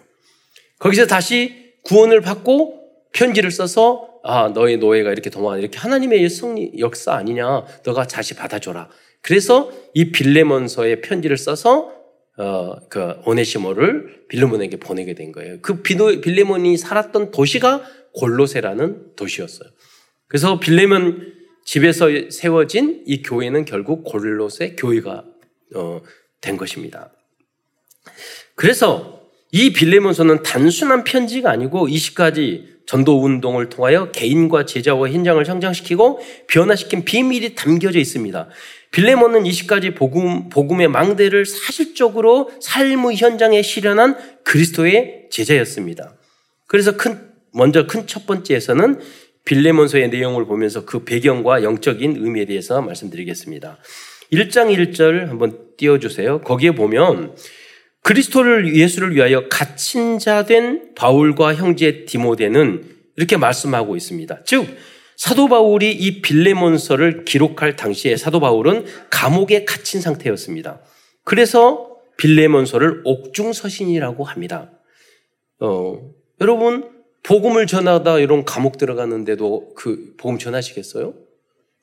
거기서 0.79 1.07
다시 1.07 1.73
구원을 1.83 2.21
받고 2.21 2.81
편지를 3.13 3.51
써서 3.51 4.09
아, 4.23 4.49
너의 4.49 4.77
노예가 4.77 5.11
이렇게 5.11 5.29
도망 5.29 5.59
이렇게 5.59 5.77
하나님의 5.77 6.27
승리 6.29 6.71
역사 6.79 7.13
아니냐. 7.13 7.65
너가 7.85 8.07
다시 8.07 8.33
받아줘라. 8.33 8.89
그래서 9.21 9.71
이 9.93 10.11
빌레몬서의 10.11 11.01
편지를 11.01 11.37
써서 11.37 11.93
어, 12.37 12.75
그 12.89 13.15
오네시모를 13.25 14.25
빌레몬에게 14.27 14.77
보내게 14.77 15.13
된 15.13 15.31
거예요. 15.31 15.59
그 15.61 15.81
비노, 15.81 16.21
빌레몬이 16.21 16.75
살았던 16.77 17.31
도시가 17.31 17.83
골로세라는 18.13 19.15
도시였어요. 19.15 19.69
그래서 20.27 20.59
빌레몬 20.59 21.34
집에서 21.65 22.07
세워진 22.29 23.03
이 23.05 23.21
교회는 23.21 23.65
결국 23.65 24.03
골로세 24.03 24.75
교회가 24.77 25.25
어, 25.75 26.01
된 26.39 26.57
것입니다. 26.57 27.11
그래서 28.53 29.21
이 29.51 29.73
빌레몬서는 29.73 30.43
단순한 30.43 31.03
편지가 31.03 31.49
아니고 31.49 31.87
20가지 31.87 32.75
전도 32.85 33.23
운동을 33.23 33.69
통하여 33.69 34.11
개인과 34.11 34.65
제자와 34.65 35.09
현장을 35.09 35.43
성장시키고 35.43 36.19
변화시킨 36.47 37.03
비밀이 37.03 37.55
담겨져 37.55 37.97
있습니다. 37.99 38.47
빌레몬은 38.91 39.43
20가지 39.43 39.95
복음, 39.95 40.49
복음의 40.49 40.87
망대를 40.87 41.47
사실적으로 41.47 42.51
삶의 42.61 43.17
현장에 43.17 43.63
실현한 43.63 44.43
그리스도의 44.43 45.27
제자였습니다. 45.31 46.15
그래서 46.67 46.95
큰, 46.95 47.31
먼저 47.51 47.87
큰 47.87 48.05
첫 48.05 48.27
번째에서는 48.27 48.99
빌레몬서의 49.45 50.09
내용을 50.09 50.45
보면서 50.45 50.85
그 50.85 51.03
배경과 51.03 51.63
영적인 51.63 52.17
의미에 52.17 52.45
대해서 52.45 52.81
말씀드리겠습니다. 52.81 53.77
1장 54.33 54.75
1절 54.75 55.27
한번 55.27 55.59
띄워주세요. 55.77 56.41
거기에 56.41 56.71
보면 56.71 57.35
그리스도를 58.01 58.75
예수를 58.75 59.15
위하여 59.15 59.47
갇힌 59.49 60.19
자 60.19 60.43
된 60.43 60.93
바울과 60.95 61.55
형제 61.55 62.05
디모데는 62.05 62.83
이렇게 63.17 63.37
말씀하고 63.37 63.95
있습니다. 63.95 64.43
즉 64.45 64.67
사도 65.15 65.47
바울이 65.47 65.91
이 65.91 66.21
빌레몬서를 66.21 67.23
기록할 67.25 67.75
당시에 67.75 68.17
사도 68.17 68.39
바울은 68.39 68.85
감옥에 69.09 69.63
갇힌 69.63 70.01
상태였습니다. 70.01 70.81
그래서 71.23 71.95
빌레몬서를 72.17 73.01
옥중서신이라고 73.05 74.23
합니다. 74.23 74.71
어, 75.59 75.99
여러분 76.41 76.94
복음을 77.25 77.65
전하다 77.65 78.19
이런 78.19 78.45
감옥 78.45 78.77
들어갔는데도 78.77 79.73
그 79.75 80.13
복음 80.17 80.37
전하시겠어요? 80.37 81.15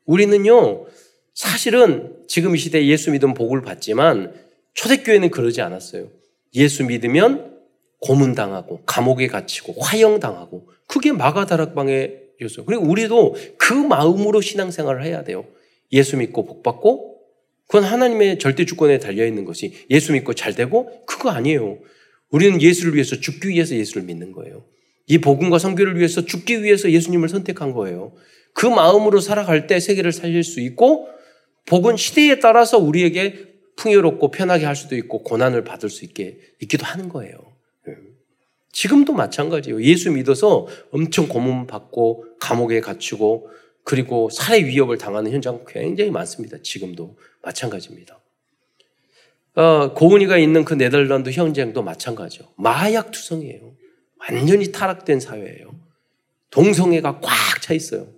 우리는요 0.06 0.86
사실은 1.34 2.16
지금 2.28 2.54
이 2.54 2.58
시대에 2.58 2.86
예수 2.86 3.10
믿으면 3.10 3.34
복을 3.34 3.62
받지만 3.62 4.32
초대교회는 4.74 5.30
그러지 5.30 5.60
않았어요. 5.60 6.08
예수 6.54 6.84
믿으면 6.84 7.58
고문당하고 8.00 8.82
감옥에 8.86 9.26
갇히고 9.26 9.80
화형당하고 9.80 10.68
그게 10.86 11.10
마가다락방에였어요. 11.12 12.64
그리고 12.64 12.84
우리도 12.84 13.34
그 13.58 13.72
마음으로 13.72 14.40
신앙생활을 14.40 15.04
해야 15.04 15.24
돼요. 15.24 15.44
예수 15.92 16.16
믿고 16.16 16.46
복 16.46 16.62
받고 16.62 17.18
그건 17.66 17.84
하나님의 17.84 18.38
절대 18.38 18.64
주권에 18.64 18.98
달려 18.98 19.26
있는 19.26 19.44
것이 19.44 19.86
예수 19.90 20.12
믿고 20.12 20.34
잘 20.34 20.54
되고 20.54 21.04
그거 21.06 21.30
아니에요. 21.30 21.78
우리는 22.30 22.60
예수를 22.62 22.94
위해서 22.94 23.16
죽기 23.16 23.48
위해서 23.48 23.74
예수를 23.74 24.02
믿는 24.04 24.32
거예요. 24.32 24.62
이 25.06 25.18
복음과 25.18 25.58
성교를 25.58 25.98
위해서 25.98 26.24
죽기 26.24 26.62
위해서 26.62 26.90
예수님을 26.90 27.28
선택한 27.28 27.72
거예요. 27.72 28.12
그 28.54 28.66
마음으로 28.66 29.20
살아갈 29.20 29.66
때 29.66 29.80
세계를 29.80 30.12
살릴 30.12 30.44
수 30.44 30.60
있고 30.60 31.08
복은 31.66 31.96
시대에 31.96 32.38
따라서 32.38 32.78
우리에게 32.78 33.52
풍요롭고 33.76 34.30
편하게 34.30 34.66
할 34.66 34.76
수도 34.76 34.96
있고 34.96 35.22
고난을 35.22 35.64
받을 35.64 35.88
수 35.88 36.04
있게 36.04 36.38
있기도 36.60 36.84
하는 36.84 37.08
거예요. 37.08 37.38
예. 37.88 37.94
지금도 38.72 39.12
마찬가지예요. 39.14 39.82
예수 39.82 40.10
믿어서 40.10 40.66
엄청 40.90 41.28
고문 41.28 41.66
받고 41.66 42.26
감옥에 42.38 42.80
갇히고 42.80 43.48
그리고 43.84 44.30
살해 44.30 44.64
위협을 44.64 44.98
당하는 44.98 45.32
현장 45.32 45.64
굉장히 45.66 46.10
많습니다. 46.10 46.58
지금도 46.62 47.16
마찬가지입니다. 47.42 48.18
어, 49.54 49.92
고은이가 49.92 50.38
있는 50.38 50.64
그 50.64 50.74
네덜란드 50.74 51.30
현장도 51.30 51.82
마찬가지죠. 51.82 52.52
마약 52.56 53.10
투성이에요. 53.10 53.74
완전히 54.22 54.72
타락된 54.72 55.20
사회예요. 55.20 55.74
동성애가 56.50 57.20
꽉 57.20 57.42
차 57.62 57.74
있어요. 57.74 58.08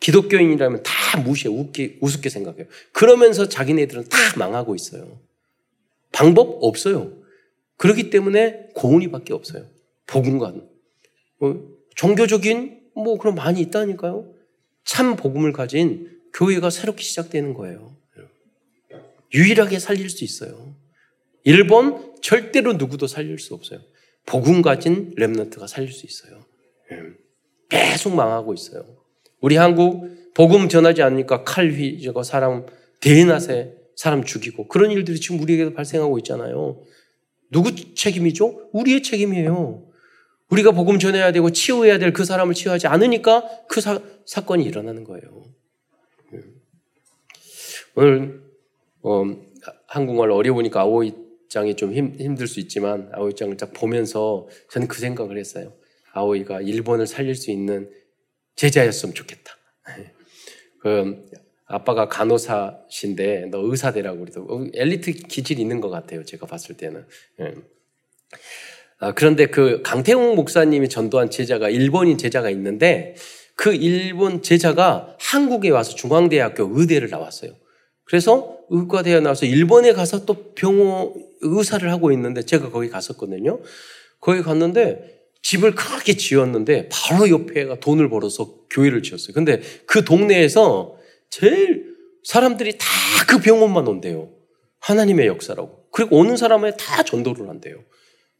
기독교인이라면 0.00 0.82
다 0.82 1.20
무시해, 1.20 1.52
웃기, 1.52 1.98
우습게 2.00 2.28
생각해요. 2.28 2.66
그러면서 2.92 3.48
자기네들은 3.48 4.08
다 4.08 4.18
망하고 4.38 4.74
있어요. 4.74 5.20
방법 6.12 6.58
없어요. 6.62 7.12
그렇기 7.76 8.10
때문에 8.10 8.68
고은이밖에 8.74 9.32
없어요. 9.32 9.66
복음과 10.06 10.54
어, 11.40 11.60
종교적인 11.96 12.80
뭐 12.94 13.18
그런 13.18 13.34
많이 13.34 13.60
있다니까요. 13.60 14.32
참 14.84 15.16
복음을 15.16 15.52
가진 15.52 16.20
교회가 16.34 16.70
새롭게 16.70 17.02
시작되는 17.02 17.54
거예요. 17.54 17.96
유일하게 19.34 19.78
살릴 19.78 20.10
수 20.10 20.24
있어요. 20.24 20.74
일본 21.44 22.14
절대로 22.20 22.74
누구도 22.74 23.06
살릴 23.06 23.38
수 23.38 23.54
없어요. 23.54 23.80
복음 24.26 24.62
가진 24.62 25.12
렘넌트가 25.16 25.66
살릴 25.66 25.92
수 25.92 26.06
있어요. 26.06 26.44
예. 26.92 26.96
계속 27.68 28.14
망하고 28.14 28.54
있어요. 28.54 28.84
우리 29.40 29.56
한국 29.56 30.08
복음 30.34 30.68
전하지 30.68 31.02
않으니까 31.02 31.44
칼 31.44 31.70
휘저고 31.70 32.22
사람 32.22 32.66
대낮에 33.00 33.74
사람 33.96 34.24
죽이고 34.24 34.68
그런 34.68 34.90
일들이 34.90 35.18
지금 35.20 35.40
우리에게도 35.40 35.74
발생하고 35.74 36.18
있잖아요. 36.18 36.82
누구 37.50 37.74
책임이죠? 37.94 38.70
우리의 38.72 39.02
책임이에요. 39.02 39.86
우리가 40.48 40.70
복음 40.72 40.98
전해야 40.98 41.32
되고 41.32 41.50
치유해야 41.50 41.98
될 41.98 42.12
그 42.12 42.24
사람을 42.24 42.54
치유하지 42.54 42.86
않으니까 42.86 43.44
그 43.68 43.80
사, 43.80 44.00
사건이 44.26 44.64
일어나는 44.64 45.04
거예요. 45.04 45.44
예. 46.34 46.40
오늘 47.94 48.42
어, 49.02 49.24
한국말 49.86 50.30
어려우니까 50.30 50.80
아오이 50.80 51.12
장이 51.52 51.76
좀 51.76 51.92
힘, 51.92 52.16
힘들 52.18 52.46
수 52.46 52.60
있지만 52.60 53.10
아오이 53.12 53.34
장을 53.34 53.54
딱 53.58 53.74
보면서 53.74 54.48
저는 54.70 54.88
그 54.88 54.98
생각을 54.98 55.36
했어요. 55.36 55.74
아오이가 56.14 56.62
일본을 56.62 57.06
살릴 57.06 57.34
수 57.34 57.50
있는 57.50 57.90
제자였으면 58.56 59.14
좋겠다. 59.14 59.56
그 60.80 61.26
아빠가 61.66 62.08
간호사신데 62.08 63.48
너 63.50 63.60
의사 63.64 63.92
되라고 63.92 64.20
그래도 64.20 64.46
어, 64.48 64.66
엘리트 64.72 65.12
기질이 65.12 65.60
있는 65.60 65.80
것 65.80 65.90
같아요. 65.90 66.24
제가 66.24 66.46
봤을 66.46 66.76
때는. 66.76 67.04
예. 67.40 67.54
아, 68.98 69.12
그런데 69.12 69.46
그 69.46 69.82
강태웅 69.82 70.34
목사님이 70.34 70.88
전도한 70.88 71.28
제자가 71.28 71.68
일본인 71.68 72.16
제자가 72.16 72.48
있는데 72.50 73.14
그 73.56 73.74
일본 73.74 74.42
제자가 74.42 75.16
한국에 75.20 75.68
와서 75.68 75.94
중앙대학교 75.94 76.70
의대를 76.72 77.10
나왔어요. 77.10 77.52
그래서 78.04 78.58
의과대에 78.70 79.20
나와서 79.20 79.46
일본에 79.46 79.92
가서 79.92 80.24
또 80.24 80.54
병원 80.54 81.12
의사를 81.40 81.88
하고 81.90 82.12
있는데 82.12 82.42
제가 82.42 82.70
거기 82.70 82.88
갔었거든요. 82.88 83.60
거기 84.20 84.42
갔는데 84.42 85.20
집을 85.42 85.74
크게 85.74 86.16
지었는데 86.16 86.88
바로 86.90 87.28
옆에가 87.28 87.80
돈을 87.80 88.08
벌어서 88.08 88.54
교회를 88.70 89.02
지었어요. 89.02 89.34
근데 89.34 89.60
그 89.86 90.04
동네에서 90.04 90.96
제일 91.30 91.92
사람들이 92.24 92.78
다 92.78 92.86
그 93.32 93.38
병원만 93.38 93.86
온대요. 93.88 94.30
하나님의 94.80 95.26
역사라고. 95.26 95.86
그리고 95.90 96.18
오는 96.18 96.36
사람에 96.36 96.76
다 96.76 97.02
전도를 97.02 97.48
한대요. 97.48 97.82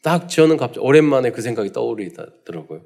딱 0.03 0.29
저는 0.29 0.59
갑자기 0.59 0.81
오랜만에 0.81 1.31
그 1.31 1.40
생각이 1.40 1.72
떠오르더라고요. 1.72 2.83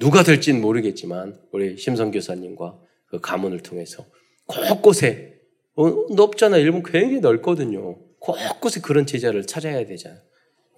누가 0.00 0.24
될지는 0.24 0.60
모르겠지만 0.60 1.38
우리 1.52 1.76
심성 1.76 2.10
교사님과 2.10 2.76
그 3.06 3.20
가문을 3.20 3.60
통해서 3.60 4.04
곳곳에 4.46 5.37
어, 5.78 6.06
넓잖아. 6.12 6.56
일본 6.56 6.82
굉장히 6.82 7.20
넓거든요. 7.20 7.98
곳곳에 8.18 8.80
그런 8.80 9.06
제자를 9.06 9.46
찾아야 9.46 9.86
되잖아요. 9.86 10.20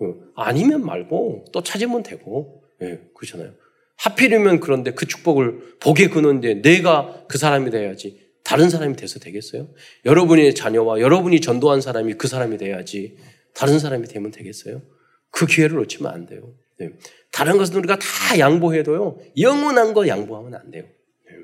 어, 0.00 0.14
아니면 0.36 0.84
말고 0.84 1.46
또 1.52 1.62
찾으면 1.62 2.02
되고 2.02 2.62
예, 2.82 3.00
그렇잖아요. 3.14 3.54
하필이면 3.96 4.60
그런데 4.60 4.92
그 4.92 5.06
축복을 5.06 5.78
복에 5.80 6.08
그는데 6.08 6.60
내가 6.60 7.24
그 7.28 7.38
사람이 7.38 7.70
돼야지 7.70 8.30
다른 8.44 8.68
사람이 8.68 8.96
돼서 8.96 9.18
되겠어요? 9.20 9.68
여러분의 10.04 10.54
자녀와 10.54 11.00
여러분이 11.00 11.40
전도한 11.40 11.80
사람이 11.80 12.14
그 12.14 12.28
사람이 12.28 12.58
돼야지 12.58 13.16
다른 13.54 13.78
사람이 13.78 14.06
되면 14.06 14.30
되겠어요? 14.30 14.82
그 15.30 15.46
기회를 15.46 15.76
놓치면 15.76 16.12
안 16.12 16.26
돼요. 16.26 16.54
네. 16.78 16.90
다른 17.32 17.56
것은 17.58 17.76
우리가 17.76 17.98
다 17.98 18.38
양보해도요, 18.38 19.18
영원한 19.38 19.94
거 19.94 20.08
양보하면 20.08 20.54
안 20.54 20.70
돼요. 20.70 20.84
네. 21.26 21.36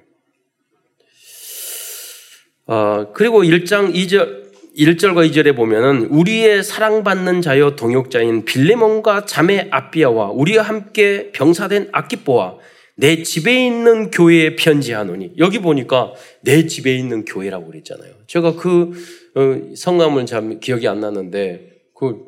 어, 2.67 3.13
그리고 3.13 3.43
1장 3.43 3.95
2절, 3.95 4.47
1절과 4.77 5.31
2절에 5.31 5.55
보면은 5.55 6.07
우리의 6.07 6.65
사랑받는 6.65 7.41
자여 7.41 7.77
동역자인 7.77 8.45
빌레몬과 8.45 9.25
자매 9.25 9.69
아비아와 9.71 10.31
우리와 10.31 10.65
함께 10.65 11.31
병사된 11.33 11.91
아키뽀와 11.93 12.59
내 12.97 13.23
집에 13.23 13.67
있는 13.67 14.11
교회에 14.11 14.57
편지하노니 14.57 15.35
여기 15.39 15.61
보니까 15.61 16.13
내 16.41 16.67
집에 16.67 16.97
있는 16.97 17.25
교회라고 17.25 17.67
그랬잖아요. 17.69 18.13
제가 18.27 18.57
그 18.57 18.93
어, 19.37 19.75
성함은 19.75 20.27
참 20.27 20.59
기억이 20.59 20.89
안 20.89 21.01
나는데 21.01 21.83
그 21.95 22.25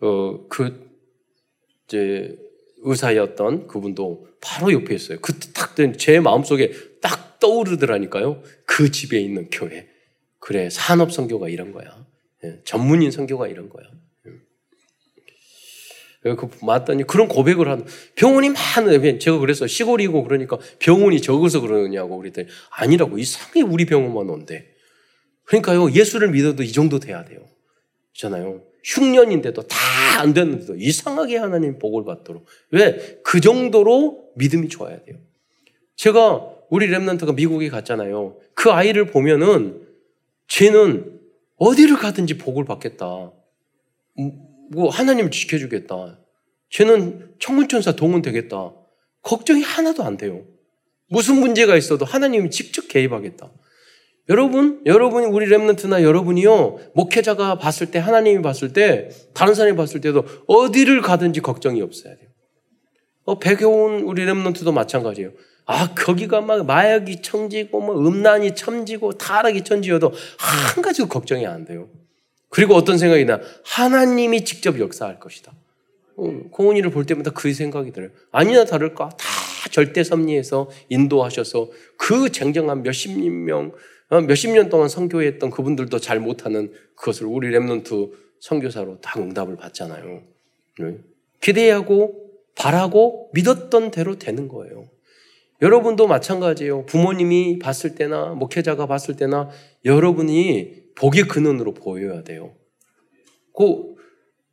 어, 0.00 0.46
그 0.48 0.86
이제 1.86 2.36
의사였던 2.82 3.66
그분도 3.66 4.26
바로 4.40 4.72
옆에 4.72 4.94
있어요. 4.94 5.18
그딱제 5.20 6.20
마음속에 6.20 6.72
딱 7.00 7.38
떠오르더라니까요. 7.40 8.42
그 8.64 8.90
집에 8.90 9.18
있는 9.20 9.48
교회. 9.50 9.88
그래, 10.38 10.70
산업 10.70 11.12
선교가 11.12 11.48
이런 11.48 11.72
거야. 11.72 12.06
예, 12.44 12.60
전문인 12.64 13.10
선교가 13.10 13.48
이런 13.48 13.68
거야. 13.68 13.86
예. 16.26 16.34
그 16.34 16.48
맞더니 16.64 17.04
그런 17.04 17.28
고백을 17.28 17.68
하는 17.68 17.84
병원이 18.14 18.50
많은 18.50 19.18
제가 19.18 19.38
그래서 19.38 19.66
시골이고 19.66 20.24
그러니까 20.24 20.58
병원이 20.78 21.20
적어서 21.20 21.60
그러냐고 21.60 22.18
그랬더니 22.18 22.48
아니라고 22.70 23.18
이상하게 23.18 23.62
우리 23.62 23.86
병원만 23.86 24.28
온대. 24.28 24.66
그러니까요 25.44 25.90
예수를 25.92 26.30
믿어도 26.30 26.62
이 26.62 26.72
정도 26.72 26.98
돼야 26.98 27.24
돼요. 27.24 27.40
있잖아요. 28.14 28.62
흉년인데도 28.88 29.62
다안 29.62 30.32
됐는데도 30.32 30.76
이상하게 30.76 31.36
하나님 31.36 31.78
복을 31.78 32.04
받도록 32.04 32.46
왜 32.70 33.20
그 33.22 33.40
정도로 33.40 34.30
믿음이 34.36 34.68
좋아야 34.68 35.02
돼요. 35.02 35.18
제가 35.96 36.48
우리 36.70 36.88
랩런트가 36.88 37.34
미국에 37.34 37.68
갔잖아요. 37.68 38.36
그 38.54 38.70
아이를 38.70 39.06
보면은 39.06 39.86
쟤는 40.48 41.20
어디를 41.56 41.96
가든지 41.96 42.38
복을 42.38 42.64
받겠다. 42.64 43.32
뭐 44.70 44.88
하나님을 44.90 45.30
지켜주겠다. 45.30 46.18
쟤는 46.70 47.34
청문천사 47.38 47.92
동은 47.92 48.22
되겠다. 48.22 48.72
걱정이 49.22 49.62
하나도 49.62 50.04
안 50.04 50.16
돼요. 50.16 50.44
무슨 51.10 51.36
문제가 51.40 51.76
있어도 51.76 52.04
하나님이 52.04 52.50
직접 52.50 52.88
개입하겠다. 52.88 53.50
여러분, 54.28 54.82
여러분이 54.84 55.26
우리 55.26 55.46
랩런트나 55.46 56.02
여러분이요 56.02 56.78
목회자가 56.94 57.56
봤을 57.56 57.90
때 57.90 57.98
하나님이 57.98 58.42
봤을 58.42 58.72
때 58.72 59.08
다른 59.32 59.54
사람이 59.54 59.76
봤을 59.76 60.00
때도 60.00 60.24
어디를 60.46 61.00
가든지 61.00 61.40
걱정이 61.40 61.80
없어야 61.80 62.14
돼요. 62.14 62.28
어, 63.24 63.38
배겨온 63.38 64.02
우리 64.02 64.26
랩런트도 64.26 64.72
마찬가지예요. 64.72 65.32
아, 65.66 65.94
거기가 65.94 66.40
막 66.40 66.64
마약이 66.64 67.20
청지고, 67.20 67.80
뭐 67.80 67.98
음란이 67.98 68.54
첨지고, 68.54 69.12
타락이 69.12 69.64
천지여도 69.64 70.12
한 70.38 70.82
가지도 70.82 71.08
걱정이 71.08 71.46
안 71.46 71.66
돼요. 71.66 71.90
그리고 72.48 72.74
어떤 72.74 72.96
생각이 72.96 73.26
나? 73.26 73.40
하나님이 73.64 74.46
직접 74.46 74.78
역사할 74.78 75.20
것이다. 75.20 75.52
어, 76.16 76.40
공훈이를 76.50 76.90
볼 76.90 77.04
때마다 77.04 77.32
그 77.32 77.52
생각이 77.52 77.92
들어요. 77.92 78.10
아니나 78.32 78.64
다를까? 78.64 79.10
다 79.10 79.26
절대 79.70 80.02
섭리에서 80.02 80.70
인도하셔서 80.88 81.70
그 81.98 82.30
쟁쟁한 82.30 82.82
몇십 82.82 83.18
명, 83.20 83.66
어, 83.66 83.72
몇십 84.10 84.50
년 84.50 84.68
동안 84.68 84.88
선교했던 84.88 85.50
그분들도 85.50 85.98
잘 85.98 86.18
못하는 86.18 86.72
그것을 86.94 87.26
우리 87.26 87.50
랩런트 87.50 88.12
선교사로 88.40 89.00
다 89.00 89.20
응답을 89.20 89.56
받잖아요. 89.56 90.22
네. 90.80 90.98
기대하고 91.40 92.30
바라고 92.54 93.30
믿었던 93.34 93.90
대로 93.90 94.18
되는 94.18 94.48
거예요. 94.48 94.88
여러분도 95.60 96.06
마찬가지예요. 96.06 96.86
부모님이 96.86 97.58
봤을 97.58 97.94
때나 97.94 98.26
목회자가 98.34 98.86
봤을 98.86 99.16
때나 99.16 99.50
여러분이 99.84 100.94
복의 100.94 101.24
근원으로 101.24 101.74
보여야 101.74 102.22
돼요. 102.22 102.54
그 103.56 103.96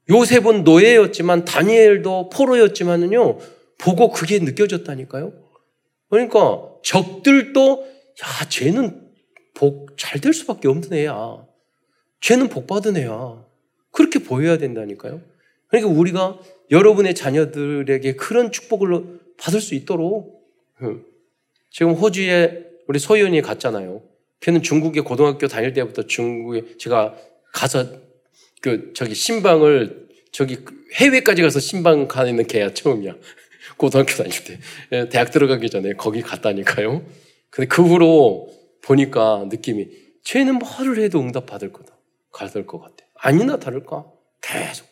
요셉은 0.09 0.63
노예였지만 0.63 1.45
다니엘도 1.45 2.29
포로였지만은요 2.29 3.37
보고 3.77 4.11
그게 4.11 4.39
느껴졌다니까요. 4.39 5.33
그러니까 6.09 6.69
적들도 6.83 7.81
야 7.81 8.49
쟤는 8.49 9.04
복 9.55 9.95
잘 9.97 10.19
될 10.21 10.33
수밖에 10.33 10.67
없는 10.67 10.93
애야. 10.93 11.45
쟤는 12.21 12.49
복 12.49 12.67
받은 12.67 12.97
애야. 12.97 13.43
그렇게 13.91 14.19
보여야 14.19 14.57
된다니까요. 14.57 15.21
그러니까 15.67 15.91
우리가 15.91 16.39
여러분의 16.71 17.15
자녀들에게 17.15 18.15
그런 18.15 18.51
축복을 18.51 19.19
받을 19.37 19.61
수 19.61 19.73
있도록 19.75 20.45
지금 21.71 21.93
호주에 21.93 22.65
우리 22.87 22.99
소연이 22.99 23.41
갔잖아요. 23.41 24.01
걔는 24.41 24.61
중국에 24.61 25.01
고등학교 25.01 25.47
다닐 25.47 25.73
때부터 25.73 26.03
중국에 26.03 26.77
제가 26.77 27.15
가서 27.53 27.85
그 28.61 28.91
저기 28.93 29.15
신방을 29.15 30.07
저기 30.31 30.57
해외까지 30.95 31.41
가서 31.41 31.59
신방 31.59 32.07
가는 32.07 32.45
걔야 32.45 32.73
처음이야. 32.73 33.15
고등학교 33.77 34.13
다닐 34.13 34.31
때 34.43 34.59
예, 34.91 35.09
대학 35.09 35.31
들어가기 35.31 35.69
전에 35.69 35.93
거기 35.93 36.21
갔다니까요. 36.21 37.05
근데 37.49 37.67
그 37.67 37.83
후로 37.83 38.49
보니까 38.85 39.47
느낌이 39.49 39.89
쟤는 40.23 40.59
뭐를 40.59 41.03
해도 41.03 41.19
응답 41.19 41.47
받을 41.47 41.71
거다. 41.71 41.97
받을 42.31 42.65
것 42.65 42.79
같아. 42.79 43.05
아니나 43.15 43.57
다를까? 43.57 44.05
계속 44.41 44.87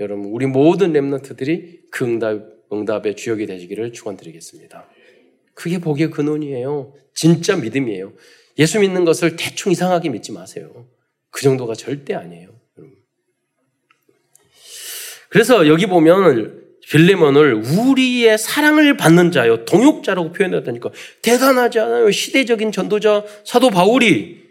여러분 0.00 0.26
우리 0.26 0.46
모든 0.46 0.92
렘넌트들이 0.92 1.88
그 1.90 2.04
응답 2.04 2.52
응답의 2.72 3.16
주역이 3.16 3.46
되시기를 3.46 3.92
축원드리겠습니다. 3.92 4.88
그게 5.54 5.78
복의 5.78 6.10
근원이에요. 6.10 6.94
진짜 7.14 7.56
믿음이에요. 7.56 8.12
예수 8.58 8.80
믿는 8.80 9.04
것을 9.04 9.36
대충 9.36 9.72
이상하게 9.72 10.08
믿지 10.08 10.32
마세요. 10.32 10.86
그 11.30 11.42
정도가 11.42 11.74
절대 11.74 12.14
아니에요. 12.14 12.48
그래서 15.28 15.66
여기 15.66 15.86
보면 15.86 16.61
빌레몬을 16.90 17.54
우리의 17.54 18.38
사랑을 18.38 18.96
받는 18.96 19.30
자요, 19.30 19.64
동역자라고 19.64 20.32
표현했다니까 20.32 20.90
대단하지 21.22 21.78
않아요? 21.80 22.10
시대적인 22.10 22.72
전도자 22.72 23.24
사도 23.44 23.70
바울이 23.70 24.42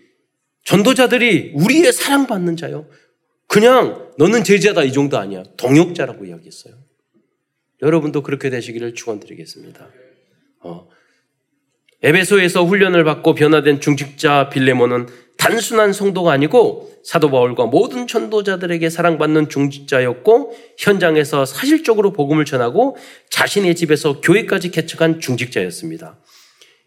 전도자들이 0.64 1.54
우리의 1.56 1.92
사랑받는 1.92 2.56
자요. 2.56 2.88
그냥 3.48 4.12
너는 4.18 4.44
제자다 4.44 4.84
이 4.84 4.94
정도 4.94 5.18
아니야. 5.18 5.44
동역자라고 5.58 6.26
이야기했어요. 6.26 6.76
여러분도 7.82 8.24
그렇게 8.24 8.50
되시기를 8.50 8.94
축원드리겠습니다. 8.94 9.90
어. 10.62 10.88
에베소에서 12.04 12.64
훈련을 12.66 13.04
받고 13.04 13.36
변화된 13.36 13.82
중직자 13.82 14.50
빌레몬은 14.50 15.08
단순한 15.42 15.92
성도가 15.92 16.32
아니고 16.32 16.92
사도 17.04 17.32
바울과 17.32 17.66
모든 17.66 18.06
전도자들에게 18.06 18.88
사랑받는 18.92 19.50
중직자였고 19.50 20.56
현장에서 20.78 21.46
사실적으로 21.46 22.14
복음을 22.14 22.46
전하고 22.46 22.96
자신의 23.32 23.74
집에서 23.74 24.22
교회까지 24.22 24.70
개척한 24.70 25.20
중직자였습니다. 25.20 26.20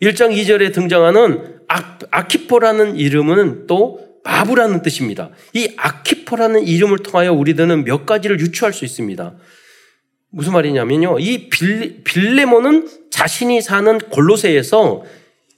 1장 0.00 0.32
2절에 0.36 0.72
등장하는 0.72 1.58
아, 1.66 2.28
키포라는 2.28 2.96
이름은 2.96 3.66
또 3.66 3.98
마부라는 4.22 4.82
뜻입니다. 4.82 5.30
이 5.52 5.74
아키포라는 5.76 6.64
이름을 6.64 6.98
통하여 6.98 7.32
우리들은 7.32 7.82
몇 7.82 8.06
가지를 8.06 8.38
유추할 8.38 8.72
수 8.72 8.84
있습니다. 8.84 9.34
무슨 10.30 10.52
말이냐면요. 10.52 11.18
이 11.18 11.48
빌, 11.50 12.04
빌레몬은 12.04 12.88
자신이 13.10 13.60
사는 13.60 13.98
골로새에서 13.98 15.02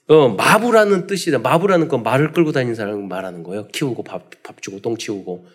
어, 0.09 0.29
마부라는 0.29 1.07
뜻이다. 1.07 1.39
마부라는 1.41 1.89
건 1.89 2.03
말을 2.03 2.33
끌고 2.33 2.53
다니는 2.53 2.75
사람을 2.75 3.07
말하는 3.09 3.43
거예요. 3.43 3.67
키우고 3.69 4.05
밥, 4.05 4.31
밥 4.43 4.63
주고 4.63 4.81
똥 4.81 4.97
치우고. 4.97 5.47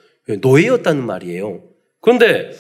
노예였다는 0.42 1.06
말이에요. 1.06 1.62
그런데 2.02 2.52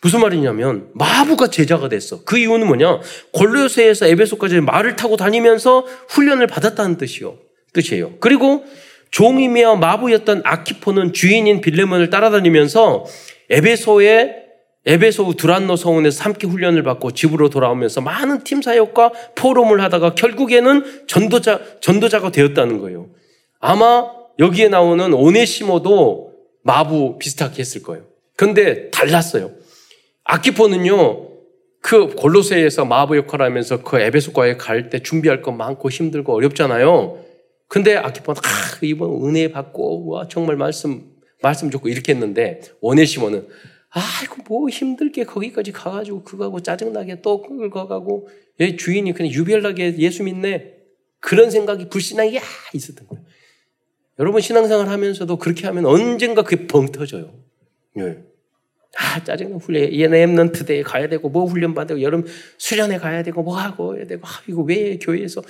무슨 0.00 0.20
말이냐면 0.20 0.88
마부가 0.94 1.48
제자가 1.48 1.88
됐어. 1.88 2.24
그 2.24 2.38
이유는 2.38 2.66
뭐냐? 2.66 3.00
골로새에서 3.32 4.06
에베소까지 4.06 4.60
말을 4.60 4.96
타고 4.96 5.16
다니면서 5.16 5.86
훈련을 6.08 6.46
받았다는 6.46 6.96
뜻이요. 6.96 7.38
뜻이에요. 7.72 8.14
그리고 8.18 8.64
종이며 9.10 9.76
마부였던 9.76 10.42
아키포는 10.44 11.12
주인인 11.12 11.60
빌레몬을 11.60 12.10
따라다니면서 12.10 13.04
에베소의 13.50 14.41
에베소 14.84 15.34
두란노 15.34 15.76
성원에서 15.76 16.24
함께 16.24 16.46
훈련을 16.46 16.82
받고 16.82 17.12
집으로 17.12 17.50
돌아오면서 17.50 18.00
많은 18.00 18.42
팀 18.42 18.62
사역과 18.62 19.12
포럼을 19.36 19.80
하다가 19.80 20.14
결국에는 20.14 21.06
전도자 21.06 21.60
전도자가 21.80 22.32
되었다는 22.32 22.78
거예요. 22.78 23.08
아마 23.60 24.10
여기에 24.38 24.68
나오는 24.68 25.12
오네시모도 25.12 26.32
마부 26.64 27.18
비슷하게 27.18 27.60
했을 27.60 27.82
거예요. 27.82 28.04
그런데 28.36 28.90
달랐어요. 28.90 29.52
아키포는요. 30.24 31.28
그 31.80 32.14
골로새에서 32.14 32.84
마부 32.84 33.16
역할을 33.16 33.44
하면서 33.46 33.82
그 33.82 33.98
에베소과에 34.00 34.56
갈 34.56 34.88
때 34.88 35.00
준비할 35.00 35.42
거 35.42 35.52
많고 35.52 35.90
힘들고 35.90 36.34
어렵잖아요. 36.34 37.18
근데 37.68 37.96
아키포는 37.96 38.40
아, 38.44 38.78
이번 38.82 39.24
은혜 39.24 39.50
받고 39.50 40.08
와 40.08 40.28
정말 40.28 40.56
말씀 40.56 41.04
말씀 41.40 41.70
좋고 41.70 41.88
이렇게 41.88 42.12
했는데 42.12 42.60
오네시모는 42.80 43.46
아이고 43.94 44.42
뭐 44.48 44.68
힘들게 44.68 45.24
거기까지 45.24 45.70
가가지고 45.70 46.24
그거하고 46.24 46.60
짜증나게 46.60 47.20
또 47.20 47.42
끌어가고 47.42 48.28
얘 48.60 48.76
주인이 48.76 49.12
그냥 49.12 49.32
유별나게 49.32 49.98
예수 49.98 50.22
믿네 50.22 50.76
그런 51.20 51.50
생각이 51.50 51.88
불신앙이 51.88 52.34
야 52.36 52.40
있었던 52.72 53.06
거예요. 53.06 53.24
여러분 54.18 54.40
신앙생활 54.40 54.88
하면서도 54.88 55.36
그렇게 55.36 55.66
하면 55.66 55.84
언젠가 55.86 56.42
그게 56.42 56.66
벙 56.66 56.90
터져요. 56.90 57.34
예. 57.98 58.24
아 58.98 59.22
짜증나 59.22 59.56
훈련 59.56 59.92
얘네 59.92 60.22
엠넌 60.22 60.52
트 60.52 60.64
대에 60.64 60.82
가야 60.82 61.08
되고 61.08 61.28
뭐 61.28 61.44
훈련 61.44 61.74
받고 61.74 62.00
여름 62.02 62.24
수련회 62.58 62.98
가야 62.98 63.22
되고 63.22 63.42
뭐 63.42 63.58
하고 63.58 63.96
해야 63.96 64.06
되고 64.06 64.26
아 64.26 64.30
이거 64.48 64.62
왜 64.62 64.98
교회에서 64.98 65.42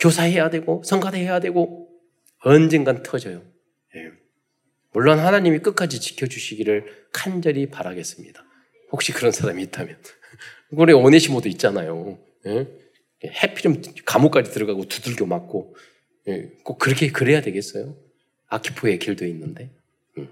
교사해야 0.00 0.50
되고 0.50 0.82
성가대 0.84 1.18
해야 1.18 1.38
되고 1.40 1.88
언젠간 2.44 3.02
터져요. 3.04 3.42
예. 4.96 4.98
물론 4.98 5.18
하나님이 5.18 5.58
끝까지 5.58 6.00
지켜주시기를 6.00 6.86
간절히 7.12 7.66
바라겠습니다. 7.66 8.42
혹시 8.92 9.12
그런 9.12 9.30
사람이 9.30 9.62
있다면. 9.64 9.98
우리 10.72 10.94
오네시모도 10.94 11.50
있잖아요. 11.50 12.18
예? 12.46 12.66
해피좀 13.24 13.82
감옥까지 14.06 14.50
들어가고 14.52 14.86
두들겨 14.86 15.26
맞고 15.26 15.76
예? 16.28 16.50
꼭 16.64 16.78
그렇게 16.78 17.12
그래야 17.12 17.42
되겠어요? 17.42 17.94
아키포의 18.48 18.98
길도 18.98 19.26
있는데. 19.26 19.70
음. 20.16 20.28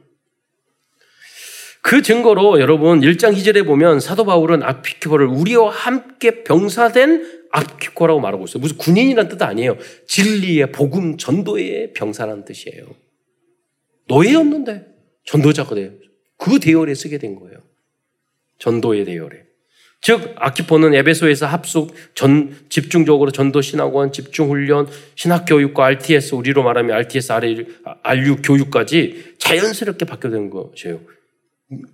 그 1.83 2.01
증거로 2.01 2.59
여러분 2.61 3.01
1장 3.01 3.37
2절에 3.37 3.67
보면 3.67 4.01
사도 4.01 4.25
바울은 4.25 4.63
아키포를 4.63 5.27
우리와 5.27 5.71
함께 5.71 6.43
병사된 6.43 7.49
아키코라고 7.53 8.19
말하고 8.21 8.45
있어요. 8.45 8.63
무슨 8.63 8.79
군인이란 8.79 9.29
뜻 9.29 9.43
아니에요. 9.43 9.77
진리의 10.09 10.73
복음 10.73 11.19
전도의 11.19 11.93
병사라는 11.93 12.47
뜻이에요. 12.47 13.04
노예였는데 14.09 14.87
전도자가 15.25 15.75
돼요. 15.75 15.91
그 16.37 16.59
대열에 16.59 16.95
쓰게 16.95 17.19
된 17.19 17.37
거예요. 17.37 17.59
전도의 18.59 19.05
대열에. 19.05 19.45
즉 20.01 20.35
아키포는 20.37 20.95
에베소에서 20.95 21.47
합숙 21.47 21.95
전 22.15 22.55
집중적으로 22.69 23.31
전도 23.31 23.63
신학원 23.63 24.13
집중 24.13 24.51
훈련 24.51 24.87
신학 25.15 25.47
교육과 25.47 25.87
RTS 25.87 26.35
우리로 26.35 26.63
말하면 26.63 26.95
RTS 26.95 27.33
RU 28.03 28.37
교육까지 28.43 29.37
자연스럽게 29.39 30.05
바뀌어 30.05 30.31
된 30.31 30.51
것이에요. 30.51 31.01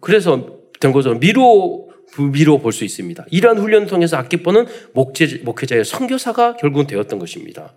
그래서 0.01 0.59
된 0.81 0.91
거죠. 0.91 1.15
미로 1.15 1.89
미로 2.33 2.59
볼 2.59 2.73
수 2.73 2.85
있습니다. 2.85 3.27
이러한 3.31 3.59
훈련을 3.59 3.87
통해서 3.87 4.17
아키포는 4.17 4.67
목재, 4.93 5.43
목회자의 5.45 5.85
선교사가 5.85 6.57
결국은 6.57 6.89
되었던 6.89 7.21
것입니다. 7.21 7.75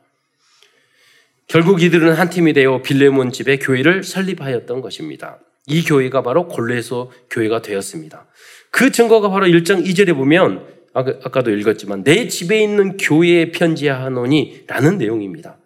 결국 1.47 1.81
이들은 1.81 2.13
한 2.13 2.29
팀이 2.29 2.53
되어 2.53 2.81
빌레몬 2.81 3.31
집에 3.31 3.57
교회를 3.57 4.03
설립하였던 4.03 4.81
것입니다. 4.81 5.39
이 5.67 5.83
교회가 5.83 6.23
바로 6.23 6.47
골로에서 6.47 7.11
교회가 7.29 7.61
되었습니다. 7.61 8.27
그 8.71 8.91
증거가 8.91 9.29
바로 9.29 9.45
1장 9.45 9.85
2절에 9.85 10.15
보면 10.15 10.65
아까 10.93 11.41
도 11.41 11.51
읽었지만 11.51 12.03
내 12.03 12.27
집에 12.27 12.61
있는 12.61 12.97
교회에 12.97 13.51
편지하노니라는 13.51 14.97
내용입니다. 14.97 15.57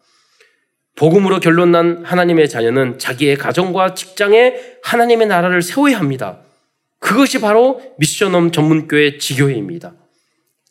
복음으로 0.96 1.40
결론난 1.40 2.04
하나님의 2.04 2.50
자녀는 2.50 2.98
자기의 2.98 3.38
가정과 3.38 3.94
직장에 3.94 4.56
하나님의 4.84 5.28
나라를 5.28 5.62
세워야 5.62 6.00
합니다. 6.00 6.42
그것이 7.00 7.40
바로 7.40 7.82
미션홈 8.00 8.52
전문교회 8.52 9.18
지교회입니다. 9.20 9.94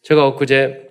제가 0.03 0.27
엊그제 0.27 0.89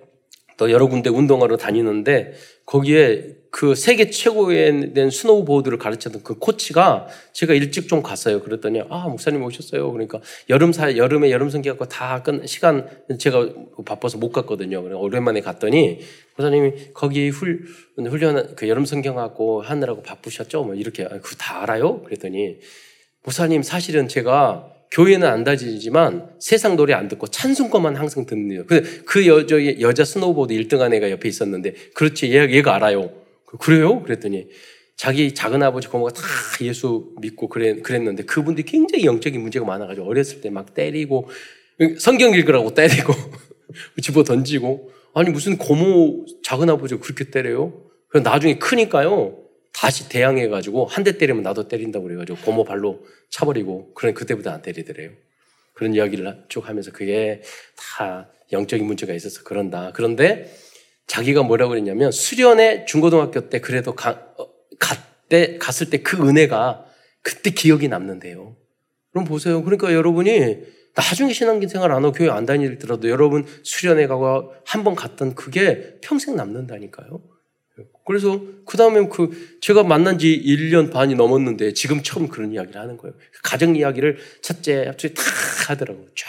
또 0.56 0.70
여러 0.70 0.86
군데 0.86 1.10
운동하러 1.10 1.56
다니는데 1.58 2.32
거기에 2.64 3.34
그 3.50 3.74
세계 3.74 4.10
최고의 4.10 4.92
된 4.94 5.10
스노우보드를 5.10 5.78
가르쳤던 5.78 6.22
그 6.22 6.38
코치가 6.38 7.06
제가 7.32 7.54
일찍 7.54 7.88
좀 7.88 8.02
갔어요. 8.02 8.42
그랬더니 8.42 8.82
아 8.88 9.08
목사님 9.08 9.42
오셨어요. 9.42 9.90
그러니까 9.92 10.20
여름 10.50 10.72
사 10.72 10.96
여름에 10.96 11.30
여름 11.30 11.50
성경학과 11.50 11.88
다끝 11.88 12.46
시간 12.46 12.88
제가 13.18 13.48
바빠서 13.84 14.18
못 14.18 14.30
갔거든요. 14.32 14.82
그래 14.82 14.94
오랜만에 14.94 15.40
갔더니 15.40 16.00
목사님이 16.36 16.72
거기 16.92 17.28
훌 17.30 17.64
훈련 17.96 18.54
그 18.56 18.68
여름 18.68 18.84
성경하고 18.84 19.62
하느라고 19.62 20.02
바쁘셨죠? 20.02 20.64
뭐 20.64 20.74
이렇게 20.74 21.04
아, 21.04 21.08
그거 21.08 21.36
다 21.38 21.62
알아요? 21.62 22.02
그랬더니 22.02 22.58
목사님 23.22 23.62
사실은 23.62 24.08
제가 24.08 24.72
교회는 24.90 25.26
안 25.26 25.44
다니지만 25.44 26.30
세상 26.38 26.76
노래 26.76 26.94
안 26.94 27.08
듣고 27.08 27.26
찬송가만 27.26 27.96
항상 27.96 28.24
듣는 28.24 28.66
그, 28.66 29.04
그 29.04 29.26
여자, 29.26 29.56
여자 29.80 30.04
스노우보드 30.04 30.54
1등한 30.54 30.94
애가 30.94 31.10
옆에 31.10 31.28
있었는데 31.28 31.74
그렇지 31.94 32.32
얘, 32.32 32.50
얘가 32.50 32.74
알아요. 32.76 33.25
그, 33.46 33.56
그래요? 33.58 34.02
그랬더니 34.02 34.48
자기 34.96 35.34
작은 35.34 35.62
아버지 35.62 35.88
고모가 35.88 36.12
다 36.12 36.22
예수 36.62 37.12
믿고 37.20 37.48
그랬, 37.48 37.82
그랬는데 37.82 38.24
그분들이 38.24 38.64
굉장히 38.64 39.04
영적인 39.04 39.40
문제가 39.40 39.64
많아가지고 39.66 40.06
어렸을 40.08 40.40
때 40.40 40.50
막 40.50 40.74
때리고 40.74 41.28
성경 41.98 42.34
읽으라고 42.34 42.74
때리고 42.74 43.12
집어 44.02 44.24
던지고 44.24 44.90
아니 45.14 45.30
무슨 45.30 45.58
고모 45.58 46.24
작은 46.42 46.70
아버지가 46.70 47.00
그렇게 47.00 47.30
때려요? 47.30 47.82
그럼 48.08 48.22
나중에 48.24 48.58
크니까요 48.58 49.38
다시 49.74 50.08
대항해가지고 50.08 50.86
한 50.86 51.04
대 51.04 51.18
때리면 51.18 51.42
나도 51.42 51.68
때린다고 51.68 52.04
그래가지고 52.06 52.38
고모 52.44 52.64
발로 52.64 53.04
차버리고 53.30 53.92
그런 53.94 54.14
그때부터 54.14 54.50
안 54.50 54.62
때리더래요. 54.62 55.10
그런 55.74 55.94
이야기를 55.94 56.44
쭉 56.48 56.66
하면서 56.66 56.90
그게 56.90 57.42
다 57.76 58.30
영적인 58.52 58.86
문제가 58.86 59.12
있어서 59.12 59.42
그런다. 59.44 59.92
그런데 59.94 60.50
자기가 61.06 61.42
뭐라고 61.44 61.70
그랬냐면 61.70 62.10
수련회 62.10 62.84
중고등학교 62.86 63.48
때 63.48 63.60
그래도 63.60 63.94
가, 63.94 64.10
어, 64.38 64.48
갔때 64.78 65.58
갔을 65.58 65.90
때 65.90 65.98
그 66.02 66.16
은혜가 66.28 66.84
그때 67.22 67.50
기억이 67.50 67.88
남는데요. 67.88 68.56
그럼 69.12 69.24
보세요. 69.24 69.62
그러니까 69.64 69.92
여러분이 69.92 70.58
나중에 70.94 71.32
신앙생활 71.32 71.92
안 71.92 72.04
하고 72.04 72.12
교회 72.12 72.30
안 72.30 72.46
다니더라도 72.46 73.08
여러분 73.10 73.44
수련회 73.62 74.06
가고 74.06 74.52
한 74.64 74.84
번 74.84 74.94
갔던 74.94 75.34
그게 75.34 75.98
평생 76.02 76.36
남는다니까요. 76.36 77.20
그래서 78.06 78.40
그 78.64 78.76
다음에 78.76 79.06
그 79.08 79.58
제가 79.60 79.82
만난 79.82 80.18
지 80.18 80.40
1년 80.46 80.90
반이 80.92 81.14
넘었는데 81.16 81.74
지금 81.74 82.02
처음 82.02 82.28
그런 82.28 82.52
이야기를 82.52 82.80
하는 82.80 82.96
거예요. 82.96 83.14
가정 83.42 83.76
이야기를 83.76 84.18
첫째, 84.40 84.86
앞째 84.88 85.12
다 85.12 85.22
하더라고요. 85.68 86.06
쭉. 86.14 86.26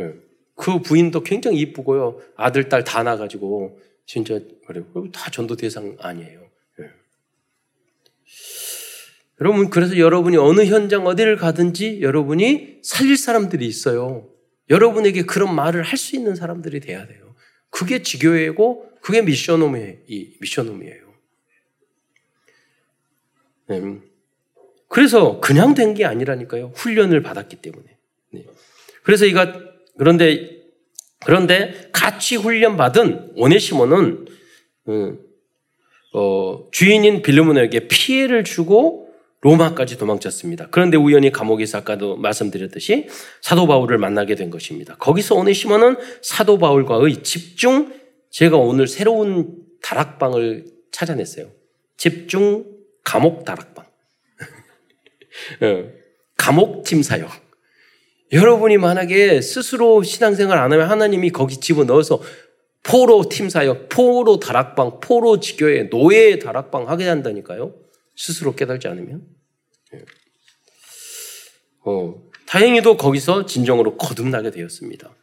예. 0.00 0.12
그 0.54 0.80
부인도 0.82 1.22
굉장히 1.22 1.58
이쁘고요. 1.60 2.20
아들, 2.36 2.68
딸 2.68 2.84
다 2.84 3.02
나가지고 3.02 3.80
진짜 4.10 4.40
그래요. 4.66 4.84
다 5.12 5.30
전도 5.30 5.54
대상 5.54 5.96
아니에요. 6.00 6.50
예. 6.80 6.90
여러분, 9.40 9.70
그래서 9.70 9.98
여러분이 9.98 10.36
어느 10.36 10.64
현장 10.64 11.06
어디를 11.06 11.36
가든지 11.36 12.02
여러분이 12.02 12.80
살릴 12.82 13.16
사람들이 13.16 13.64
있어요. 13.68 14.28
여러분에게 14.68 15.22
그런 15.22 15.54
말을 15.54 15.84
할 15.84 15.96
수 15.96 16.16
있는 16.16 16.34
사람들이 16.34 16.80
돼야 16.80 17.06
돼요. 17.06 17.36
그게 17.70 18.02
지교회고 18.02 18.98
그게 19.00 19.22
미션홈의 19.22 20.06
미션홈이에요. 20.40 21.14
네. 23.68 24.00
그래서 24.88 25.38
그냥 25.38 25.74
된 25.74 25.94
게 25.94 26.04
아니라니까요. 26.04 26.72
훈련을 26.74 27.22
받았기 27.22 27.62
때문에. 27.62 27.96
네. 28.32 28.44
그래서 29.04 29.24
이가 29.24 29.54
그런데 29.96 30.59
그런데 31.24 31.90
같이 31.92 32.36
훈련 32.36 32.76
받은 32.76 33.32
오네시모는 33.36 34.26
어, 34.86 35.12
어, 36.14 36.68
주인인 36.72 37.22
빌르몬에게 37.22 37.88
피해를 37.88 38.44
주고 38.44 39.08
로마까지 39.42 39.96
도망쳤습니다. 39.96 40.68
그런데 40.70 40.96
우연히 40.96 41.30
감옥에서 41.30 41.78
아까도 41.78 42.16
말씀드렸듯이 42.16 43.08
사도 43.40 43.66
바울을 43.66 43.96
만나게 43.96 44.34
된 44.34 44.50
것입니다. 44.50 44.96
거기서 44.96 45.34
오네시모는 45.36 45.96
사도 46.22 46.58
바울과의 46.58 47.22
집중 47.22 47.92
제가 48.30 48.56
오늘 48.56 48.86
새로운 48.86 49.56
다락방을 49.82 50.66
찾아냈어요. 50.92 51.50
집중 51.96 52.66
감옥 53.02 53.44
다락방. 53.44 53.86
어, 55.62 55.90
감옥 56.36 56.84
팀 56.84 57.02
사역. 57.02 57.49
여러분이 58.32 58.78
만약에 58.78 59.40
스스로 59.40 60.02
신앙생활 60.02 60.58
안 60.58 60.72
하면 60.72 60.88
하나님이 60.88 61.30
거기 61.30 61.56
집어넣어서 61.56 62.22
포로 62.82 63.28
팀사역, 63.28 63.88
포로 63.88 64.38
다락방, 64.38 65.00
포로 65.00 65.40
지교회, 65.40 65.90
노예 65.90 66.38
다락방 66.38 66.88
하게 66.88 67.08
한다니까요. 67.08 67.74
스스로 68.16 68.54
깨달지 68.54 68.88
않으면. 68.88 69.22
예. 69.94 70.04
어, 71.84 72.14
다행히도 72.46 72.96
거기서 72.96 73.46
진정으로 73.46 73.96
거듭나게 73.96 74.50
되었습니다. 74.50 75.14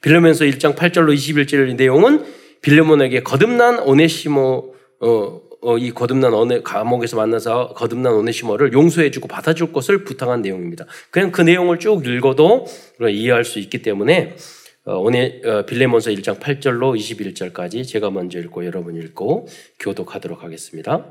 빌레면서 0.00 0.44
1장 0.44 0.74
8절로 0.74 1.14
21절 1.14 1.76
내용은 1.76 2.24
빌레몬에게 2.62 3.22
거듭난 3.22 3.80
오네시모 3.80 4.74
어, 5.00 5.43
어, 5.64 5.78
이 5.78 5.90
거듭난 5.90 6.34
오네 6.34 6.62
감옥에서 6.62 7.16
만나서 7.16 7.74
거듭난 7.74 8.12
오네시모를 8.12 8.72
용서해주고 8.72 9.28
받아줄 9.28 9.72
것을 9.72 10.04
부탁한 10.04 10.42
내용입니다. 10.42 10.84
그냥 11.10 11.32
그 11.32 11.40
내용을 11.40 11.78
쭉 11.78 12.06
읽어도 12.06 12.66
이해할 13.00 13.44
수 13.44 13.58
있기 13.58 13.82
때문에 13.82 14.36
어, 14.84 14.98
오네 14.98 15.40
어, 15.44 15.62
빌레몬서 15.64 16.10
1장 16.10 16.38
8절로 16.38 16.94
21절까지 16.98 17.88
제가 17.88 18.10
먼저 18.10 18.38
읽고 18.38 18.66
여러분 18.66 18.96
읽고 18.96 19.48
교독하도록 19.78 20.44
하겠습니다. 20.44 21.06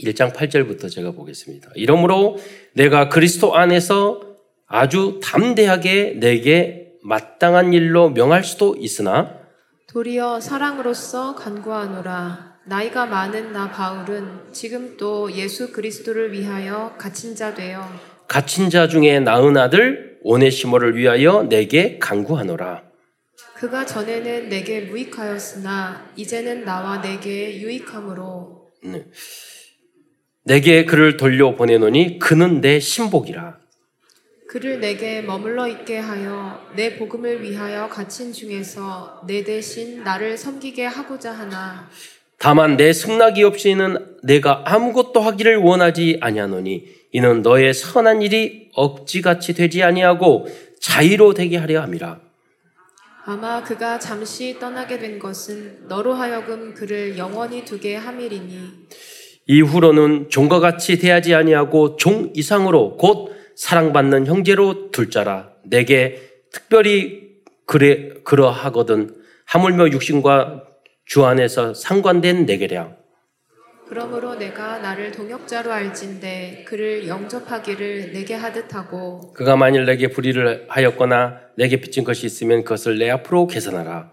1장 0.00 0.32
8절부터 0.32 0.90
제가 0.90 1.12
보겠습니다. 1.12 1.70
이러므로 1.76 2.36
내가 2.72 3.08
그리스도 3.08 3.54
안에서 3.54 4.22
아주 4.66 5.20
담대하게 5.22 6.16
내게 6.18 6.92
마땅한 7.02 7.72
일로 7.72 8.10
명할 8.10 8.42
수도 8.42 8.74
있으나 8.76 9.38
도리어 9.86 10.40
사랑으로서 10.40 11.34
간구하노라. 11.34 12.49
나이가 12.64 13.06
많은 13.06 13.52
나 13.52 13.70
바울은 13.70 14.52
지금 14.52 14.96
또 14.96 15.32
예수 15.32 15.72
그리스도를 15.72 16.32
위하여 16.32 16.94
갇힌 16.98 17.34
자 17.34 17.54
되어 17.54 17.88
갇힌 18.28 18.70
자 18.70 18.86
중에 18.86 19.18
낳은 19.20 19.56
아들 19.56 20.18
오네시모를 20.22 20.96
위하여 20.96 21.42
내게 21.48 21.98
간구하노라. 21.98 22.82
그가 23.54 23.84
전에는 23.84 24.48
내게 24.48 24.82
무익하였으나 24.82 26.12
이제는 26.16 26.64
나와 26.64 27.00
내게 27.00 27.60
유익함으로 27.60 28.70
네. 28.84 29.06
내게 30.44 30.84
그를 30.84 31.16
돌려 31.16 31.56
보내노니 31.56 32.18
그는 32.18 32.60
내 32.60 32.78
신복이라. 32.78 33.58
그를 34.48 34.80
내게 34.80 35.22
머물러 35.22 35.68
있게 35.68 35.98
하여 35.98 36.60
내 36.74 36.96
복음을 36.96 37.42
위하여 37.42 37.88
갇힌 37.88 38.32
중에서 38.32 39.22
내 39.26 39.44
대신 39.44 40.02
나를 40.02 40.36
섬기게 40.36 40.86
하고자 40.86 41.32
하나 41.32 41.88
다만 42.40 42.78
내 42.78 42.94
승낙이 42.94 43.44
없이는 43.44 44.16
내가 44.22 44.62
아무것도 44.64 45.20
하기를 45.20 45.58
원하지 45.58 46.20
아니하노니 46.22 46.86
이는 47.12 47.42
너의 47.42 47.74
선한 47.74 48.22
일이 48.22 48.70
억지같이 48.72 49.52
되지 49.52 49.82
아니하고 49.82 50.46
자유로 50.80 51.34
되게 51.34 51.58
하려 51.58 51.82
함이라. 51.82 52.18
아마 53.26 53.62
그가 53.62 53.98
잠시 53.98 54.58
떠나게 54.58 54.98
된 54.98 55.18
것은 55.18 55.86
너로 55.86 56.14
하여금 56.14 56.72
그를 56.72 57.18
영원히 57.18 57.62
두게 57.66 57.96
함이리니. 57.96 58.70
이후로는 59.46 60.30
종과 60.30 60.60
같이 60.60 60.98
대하지 60.98 61.34
아니하고 61.34 61.96
종 61.96 62.32
이상으로 62.34 62.96
곧 62.96 63.34
사랑받는 63.54 64.26
형제로 64.26 64.90
둘 64.90 65.10
자라. 65.10 65.50
내게 65.64 66.22
특별히 66.50 67.32
그래 67.66 68.14
그러하거든. 68.24 69.14
하물며 69.44 69.90
육신과 69.90 70.69
주 71.10 71.26
안에서 71.26 71.74
상관된 71.74 72.46
내게랴. 72.46 72.92
그러므로 73.88 74.36
내가 74.36 74.78
나를 74.78 75.10
동역자로 75.10 75.72
알진대 75.72 76.62
그를 76.68 77.08
영접하기를 77.08 78.12
내게 78.12 78.34
하듯 78.34 78.72
하고 78.76 79.32
그가 79.32 79.56
만일 79.56 79.86
내게 79.86 80.06
불의를 80.06 80.66
하였거나 80.68 81.40
내게 81.56 81.80
빚진 81.80 82.04
것이 82.04 82.26
있으면 82.26 82.62
그것을 82.62 83.00
내 83.00 83.10
앞으로 83.10 83.48
계산하라. 83.48 84.08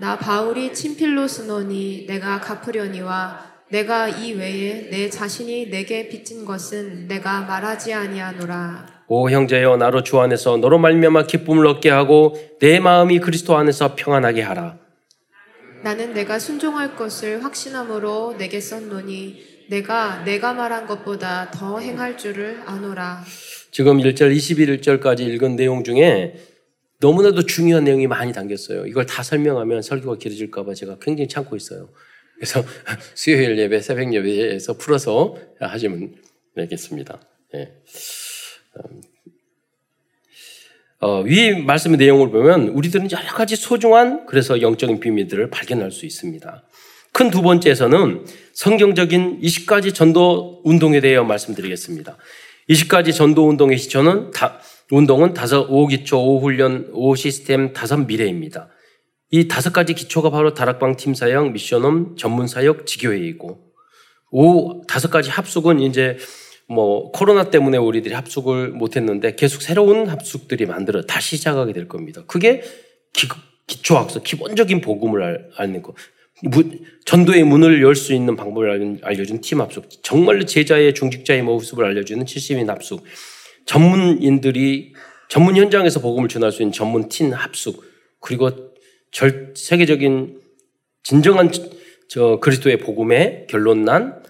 나 0.00 0.18
바울이 0.18 0.74
친필로 0.74 1.28
쓰노니 1.28 2.06
내가 2.08 2.40
갚으려니와 2.40 3.38
내가 3.70 4.08
이 4.08 4.32
외에 4.32 4.90
내 4.90 5.08
자신이 5.08 5.70
내게 5.70 6.08
빚진 6.08 6.44
것은 6.44 7.06
내가 7.06 7.42
말하지 7.42 7.94
아니하노라. 7.94 9.04
오 9.06 9.30
형제여 9.30 9.76
나로 9.76 10.02
주 10.02 10.18
안에서 10.18 10.56
너로 10.56 10.78
말미암아 10.78 11.26
기쁨을 11.28 11.68
얻게 11.68 11.90
하고 11.90 12.34
내 12.58 12.80
마음이 12.80 13.20
그리스도 13.20 13.56
안에서 13.56 13.94
평안하게 13.94 14.42
하라. 14.42 14.87
나는 15.82 16.12
내가 16.12 16.38
순종할 16.38 16.96
것을 16.96 17.44
확신함으로 17.44 18.36
내게 18.36 18.60
썼노니 18.60 19.66
내가 19.70 20.24
내가 20.24 20.54
말한 20.54 20.86
것보다 20.86 21.50
더 21.50 21.78
행할 21.78 22.18
줄을 22.18 22.62
아노라. 22.66 23.24
지금 23.70 23.98
1절 23.98 24.34
21절까지 24.34 25.20
읽은 25.20 25.56
내용 25.56 25.84
중에 25.84 26.34
너무나도 27.00 27.46
중요한 27.46 27.84
내용이 27.84 28.06
많이 28.06 28.32
담겼어요. 28.32 28.86
이걸 28.86 29.06
다 29.06 29.22
설명하면 29.22 29.82
설교가 29.82 30.18
길어질까봐 30.18 30.74
제가 30.74 30.98
굉장히 31.00 31.28
참고 31.28 31.54
있어요. 31.54 31.90
그래서 32.34 32.64
수요일 33.14 33.58
예배, 33.58 33.80
새벽 33.80 34.12
예배에서 34.12 34.78
풀어서 34.78 35.36
하시면 35.60 36.14
되겠습니다. 36.56 37.20
예. 37.54 37.72
어, 41.00 41.20
위 41.20 41.54
말씀의 41.62 41.96
내용을 41.96 42.30
보면 42.30 42.68
우리들은 42.68 43.10
여러 43.12 43.28
가지 43.28 43.54
소중한 43.54 44.26
그래서 44.26 44.60
영적인 44.60 44.98
비밀들을 45.00 45.50
발견할 45.50 45.92
수 45.92 46.06
있습니다. 46.06 46.64
큰 47.12 47.30
두 47.30 47.42
번째에서는 47.42 48.26
성경적인 48.52 49.40
20가지 49.40 49.94
전도 49.94 50.62
운동에 50.64 51.00
대해 51.00 51.18
말씀드리겠습니다. 51.18 52.16
20가지 52.70 53.14
전도 53.14 53.48
운동의 53.48 53.78
시초는 53.78 54.30
다, 54.32 54.60
운동은 54.90 55.34
다섯, 55.34 55.66
오 55.68 55.86
기초, 55.86 56.18
오 56.18 56.40
훈련, 56.40 56.88
오 56.92 57.14
시스템, 57.14 57.72
다섯 57.72 57.96
미래입니다. 57.96 58.68
이 59.30 59.48
다섯 59.48 59.72
가지 59.72 59.94
기초가 59.94 60.30
바로 60.30 60.54
다락방 60.54 60.96
팀 60.96 61.14
사역, 61.14 61.52
미션홈, 61.52 62.16
전문 62.16 62.46
사역, 62.46 62.86
지교회이고, 62.86 63.58
오 64.30 64.86
다섯 64.86 65.10
가지 65.10 65.30
합숙은 65.30 65.80
이제 65.80 66.18
뭐 66.68 67.10
코로나 67.12 67.50
때문에 67.50 67.78
우리들이 67.78 68.14
합숙을 68.14 68.68
못했는데 68.68 69.34
계속 69.34 69.62
새로운 69.62 70.06
합숙들이 70.08 70.66
만들어 70.66 71.02
다시 71.02 71.36
시작하게 71.36 71.72
될 71.72 71.88
겁니다. 71.88 72.22
그게 72.26 72.62
기, 73.14 73.26
기초학습, 73.66 74.22
기본적인 74.22 74.80
복음을 74.82 75.50
알, 75.56 75.72
는 75.72 75.82
거. 75.82 75.94
전도의 77.04 77.42
문을 77.44 77.82
열 77.82 77.96
수 77.96 78.14
있는 78.14 78.36
방법을 78.36 79.00
알려준 79.02 79.40
팀 79.40 79.60
합숙, 79.60 79.88
정말로 80.02 80.44
제자의 80.44 80.94
중직자의 80.94 81.42
모습을 81.42 81.84
알려주는 81.84 82.24
70인 82.24 82.66
합숙, 82.68 83.02
전문인들이 83.66 84.94
전문 85.28 85.56
현장에서 85.56 86.00
복음을 86.00 86.28
전할 86.28 86.52
수 86.52 86.62
있는 86.62 86.72
전문 86.72 87.08
팀 87.08 87.32
합숙, 87.32 87.82
그리고 88.20 88.50
절, 89.10 89.52
세계적인 89.56 90.40
진정한 91.02 91.50
저 92.08 92.38
그리스도의 92.40 92.78
복음의 92.78 93.46
결론난 93.50 94.14
어, 94.14 94.22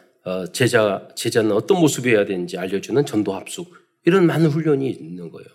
제자 0.52 1.08
제자는 1.14 1.52
어떤 1.52 1.80
모습이어야 1.80 2.24
되는지 2.24 2.58
알려주는 2.58 3.04
전도 3.06 3.34
합숙 3.34 3.72
이런 4.04 4.26
많은 4.26 4.48
훈련이 4.50 4.88
있는 4.90 5.30
거예요. 5.30 5.46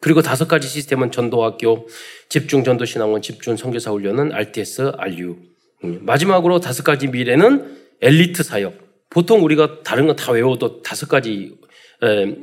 그리고 0.00 0.20
다섯 0.20 0.48
가지 0.48 0.66
시스템은 0.68 1.12
전도학교, 1.12 1.86
집중 2.28 2.64
전도 2.64 2.84
신앙원, 2.84 3.22
집중 3.22 3.56
선교사 3.56 3.92
훈련은 3.92 4.32
RTS, 4.32 4.92
RU. 4.96 5.36
음, 5.84 6.00
마지막으로 6.02 6.58
다섯 6.60 6.82
가지 6.82 7.06
미래는 7.06 7.76
엘리트 8.00 8.42
사역. 8.42 8.74
보통 9.10 9.44
우리가 9.44 9.82
다른 9.82 10.06
거 10.06 10.14
다 10.14 10.32
외워도 10.32 10.82
다섯 10.82 11.08
가지 11.08 11.54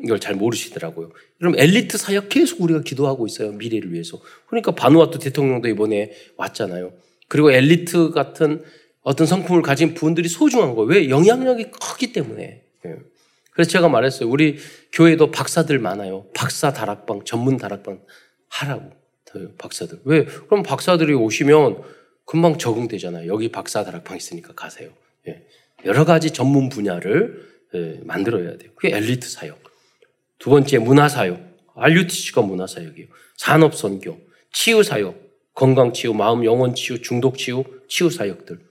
이걸 0.05 0.19
잘 0.19 0.35
모르시더라고요. 0.35 1.11
그럼 1.37 1.55
엘리트 1.57 1.97
사역 1.97 2.29
계속 2.29 2.61
우리가 2.61 2.81
기도하고 2.81 3.27
있어요. 3.27 3.51
미래를 3.51 3.91
위해서. 3.91 4.21
그러니까 4.47 4.71
바누아투 4.73 5.19
대통령도 5.19 5.67
이번에 5.67 6.13
왔잖아요. 6.37 6.93
그리고 7.27 7.51
엘리트 7.51 8.11
같은 8.11 8.63
어떤 9.09 9.25
성품을 9.25 9.63
가진 9.63 9.95
분들이 9.95 10.29
소중한 10.29 10.75
거예요. 10.75 10.87
왜? 10.87 11.09
영향력이 11.09 11.71
크기 11.81 12.13
때문에. 12.13 12.61
예. 12.85 12.95
그래서 13.51 13.71
제가 13.71 13.89
말했어요. 13.89 14.29
우리 14.29 14.59
교회도 14.93 15.31
박사들 15.31 15.79
많아요. 15.79 16.27
박사 16.35 16.71
다락방, 16.71 17.23
전문 17.25 17.57
다락방 17.57 18.01
하라고. 18.49 18.91
박사들. 19.57 20.01
왜? 20.03 20.25
그럼 20.25 20.61
박사들이 20.61 21.15
오시면 21.15 21.81
금방 22.23 22.59
적응되잖아요. 22.59 23.31
여기 23.31 23.51
박사 23.51 23.83
다락방 23.83 24.15
있으니까 24.15 24.53
가세요. 24.53 24.91
예. 25.27 25.43
여러 25.85 26.05
가지 26.05 26.29
전문 26.29 26.69
분야를 26.69 27.49
예, 27.73 27.99
만들어야 28.03 28.59
돼요. 28.59 28.69
그게 28.75 28.95
엘리트 28.95 29.27
사역. 29.27 29.57
두 30.37 30.51
번째 30.51 30.77
문화 30.77 31.09
사역. 31.09 31.41
RUTC가 31.73 32.43
문화 32.43 32.67
사역이에요. 32.67 33.07
산업 33.37 33.73
선교, 33.73 34.19
치유 34.51 34.83
사역, 34.83 35.15
건강 35.55 35.93
치유, 35.93 36.13
마음 36.13 36.45
영혼 36.45 36.75
치유, 36.75 37.01
중독 37.01 37.39
치유, 37.39 37.63
치유 37.87 38.11
사역들. 38.11 38.68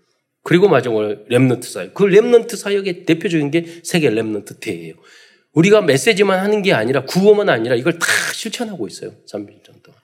그리고 0.48 0.66
마지막으로 0.66 1.26
Remnant 1.30 1.64
사역. 1.64 1.92
그 1.92 2.04
Remnant 2.04 2.56
사역의 2.56 3.04
대표적인 3.04 3.50
게 3.50 3.66
세계 3.82 4.08
Remnant 4.08 4.60
대회예요. 4.60 4.94
우리가 5.52 5.82
메시지만 5.82 6.38
하는 6.38 6.62
게 6.62 6.72
아니라 6.72 7.04
구호만 7.04 7.50
아니라 7.50 7.74
이걸 7.74 7.98
다 7.98 8.06
실천하고 8.32 8.86
있어요. 8.86 9.10
30년 9.30 9.82
동안. 9.82 10.00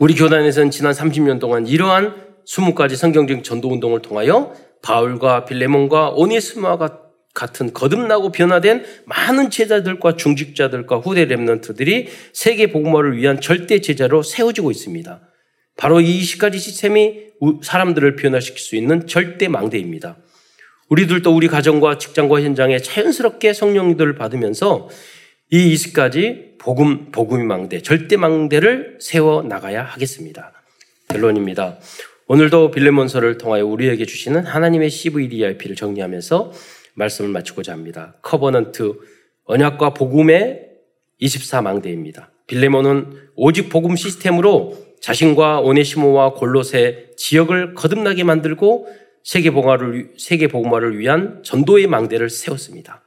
우리 0.00 0.16
교단에서는 0.16 0.72
지난 0.72 0.92
30년 0.92 1.38
동안 1.38 1.68
이러한 1.68 2.26
20가지 2.44 2.96
성경적 2.96 3.44
전도 3.44 3.70
운동을 3.70 4.02
통하여 4.02 4.52
바울과 4.82 5.44
빌레몬과 5.44 6.14
오네스마가 6.16 7.02
같은 7.34 7.72
거듭나고 7.72 8.32
변화된 8.32 8.84
많은 9.04 9.50
제자들과 9.50 10.16
중직자들과 10.16 10.96
후대 10.96 11.28
랩런트들이 11.28 12.08
세계 12.32 12.72
복음화를 12.72 13.16
위한 13.16 13.40
절대 13.40 13.80
제자로 13.80 14.24
세워지고 14.24 14.72
있습니다. 14.72 15.20
바로 15.76 16.00
이 16.00 16.20
20가지 16.20 16.58
시스템이 16.58 17.27
사람들을 17.62 18.16
변화시킬 18.16 18.58
수 18.58 18.76
있는 18.76 19.06
절대 19.06 19.48
망대입니다. 19.48 20.16
우리들도 20.88 21.34
우리 21.34 21.48
가정과 21.48 21.98
직장과 21.98 22.40
현장에 22.42 22.78
자연스럽게 22.78 23.52
성령들을 23.52 24.14
받으면서 24.14 24.88
이 25.50 25.74
20가지 25.74 26.58
복음, 26.58 27.10
복음의 27.12 27.46
망대, 27.46 27.82
절대 27.82 28.16
망대를 28.16 28.98
세워 29.00 29.42
나가야 29.42 29.82
하겠습니다. 29.82 30.52
결론입니다. 31.08 31.78
오늘도 32.26 32.72
빌레몬서를 32.72 33.38
통하여 33.38 33.64
우리에게 33.64 34.04
주시는 34.04 34.44
하나님의 34.44 34.90
CVDIP를 34.90 35.76
정리하면서 35.76 36.52
말씀을 36.94 37.30
마치고자 37.30 37.72
합니다. 37.72 38.16
Covenant 38.22 38.94
언약과 39.44 39.94
복음의 39.94 40.66
24망대입니다. 41.22 42.26
빌레몬은 42.46 43.30
오직 43.34 43.70
복음 43.70 43.96
시스템으로 43.96 44.87
자신과 45.00 45.60
오네시모와 45.60 46.34
골로새 46.34 47.10
지역을 47.16 47.74
거듭나게 47.74 48.24
만들고 48.24 48.88
세계 49.22 49.50
복음화를 49.50 50.12
세계 50.16 50.48
복음화를 50.48 50.98
위한 50.98 51.42
전도의 51.42 51.86
망대를 51.86 52.30
세웠습니다. 52.30 53.02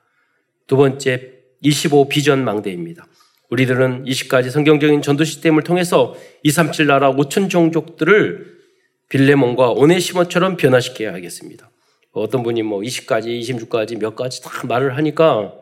두 0.67 0.77
번째 0.77 1.33
25 1.61 2.09
비전 2.09 2.43
망대입니다. 2.43 3.05
우리들은 3.49 4.05
20가지 4.05 4.49
성경적인 4.49 5.01
전도 5.01 5.23
시스템을 5.23 5.63
통해서 5.63 6.15
237 6.43 6.87
나라 6.87 7.11
5천 7.11 7.49
종족들을 7.49 8.59
빌레몬과 9.09 9.71
오네시모처럼 9.71 10.55
변화시켜야 10.55 11.13
하겠습니다. 11.13 11.69
어떤 12.13 12.43
분이 12.43 12.63
뭐 12.63 12.79
20가지, 12.79 13.39
26가지, 13.41 13.99
몇 13.99 14.15
가지 14.15 14.41
다 14.41 14.49
말을 14.67 14.95
하니까 14.97 15.53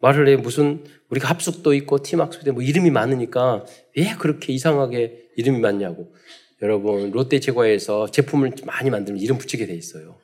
말을 0.00 0.28
해 0.28 0.36
무슨 0.36 0.84
우리가 1.10 1.28
합숙도 1.28 1.74
있고 1.74 2.02
팀 2.02 2.20
학습도 2.20 2.52
뭐 2.52 2.62
이름이 2.62 2.90
많으니까 2.90 3.64
왜 3.96 4.14
그렇게 4.18 4.52
이상하게 4.52 5.30
이름이 5.36 5.60
많냐고. 5.60 6.14
여러분 6.62 7.10
롯데 7.10 7.40
제과에서 7.40 8.10
제품을 8.10 8.52
많이 8.64 8.90
만들면 8.90 9.22
이름 9.22 9.38
붙이게 9.38 9.66
돼 9.66 9.74
있어요. 9.74 10.18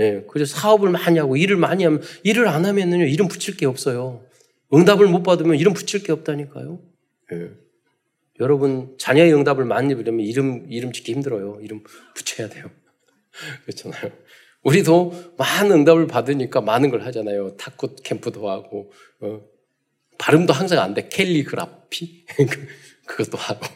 예, 0.00 0.24
그래서 0.28 0.56
사업을 0.56 0.90
많이 0.90 1.18
하고 1.18 1.36
일을 1.36 1.56
많이 1.56 1.84
하면 1.84 2.02
일을 2.24 2.48
안 2.48 2.64
하면은요 2.64 3.06
이름 3.06 3.28
붙일 3.28 3.56
게 3.56 3.66
없어요. 3.66 4.24
응답을 4.72 5.06
못 5.06 5.22
받으면 5.22 5.56
이름 5.56 5.72
붙일 5.72 6.02
게 6.02 6.12
없다니까요. 6.12 6.80
예. 7.32 7.50
여러분 8.40 8.96
자녀의 8.98 9.32
응답을 9.34 9.64
많이 9.64 9.94
받으면 9.94 10.20
이름 10.20 10.66
이름 10.68 10.92
짓기 10.92 11.12
힘들어요. 11.12 11.60
이름 11.62 11.82
붙여야 12.14 12.48
돼요. 12.48 12.70
그렇잖아요. 13.64 14.12
우리도 14.64 15.34
많은 15.36 15.72
응답을 15.72 16.06
받으니까 16.06 16.60
많은 16.60 16.90
걸 16.90 17.02
하잖아요. 17.06 17.56
탁구 17.56 17.96
캠프도 18.02 18.50
하고, 18.50 18.90
어. 19.20 19.40
발음도 20.18 20.52
항상 20.52 20.80
안 20.80 20.94
돼. 20.94 21.08
캘리그라피? 21.08 22.24
그것도 23.06 23.36
하고. 23.36 23.66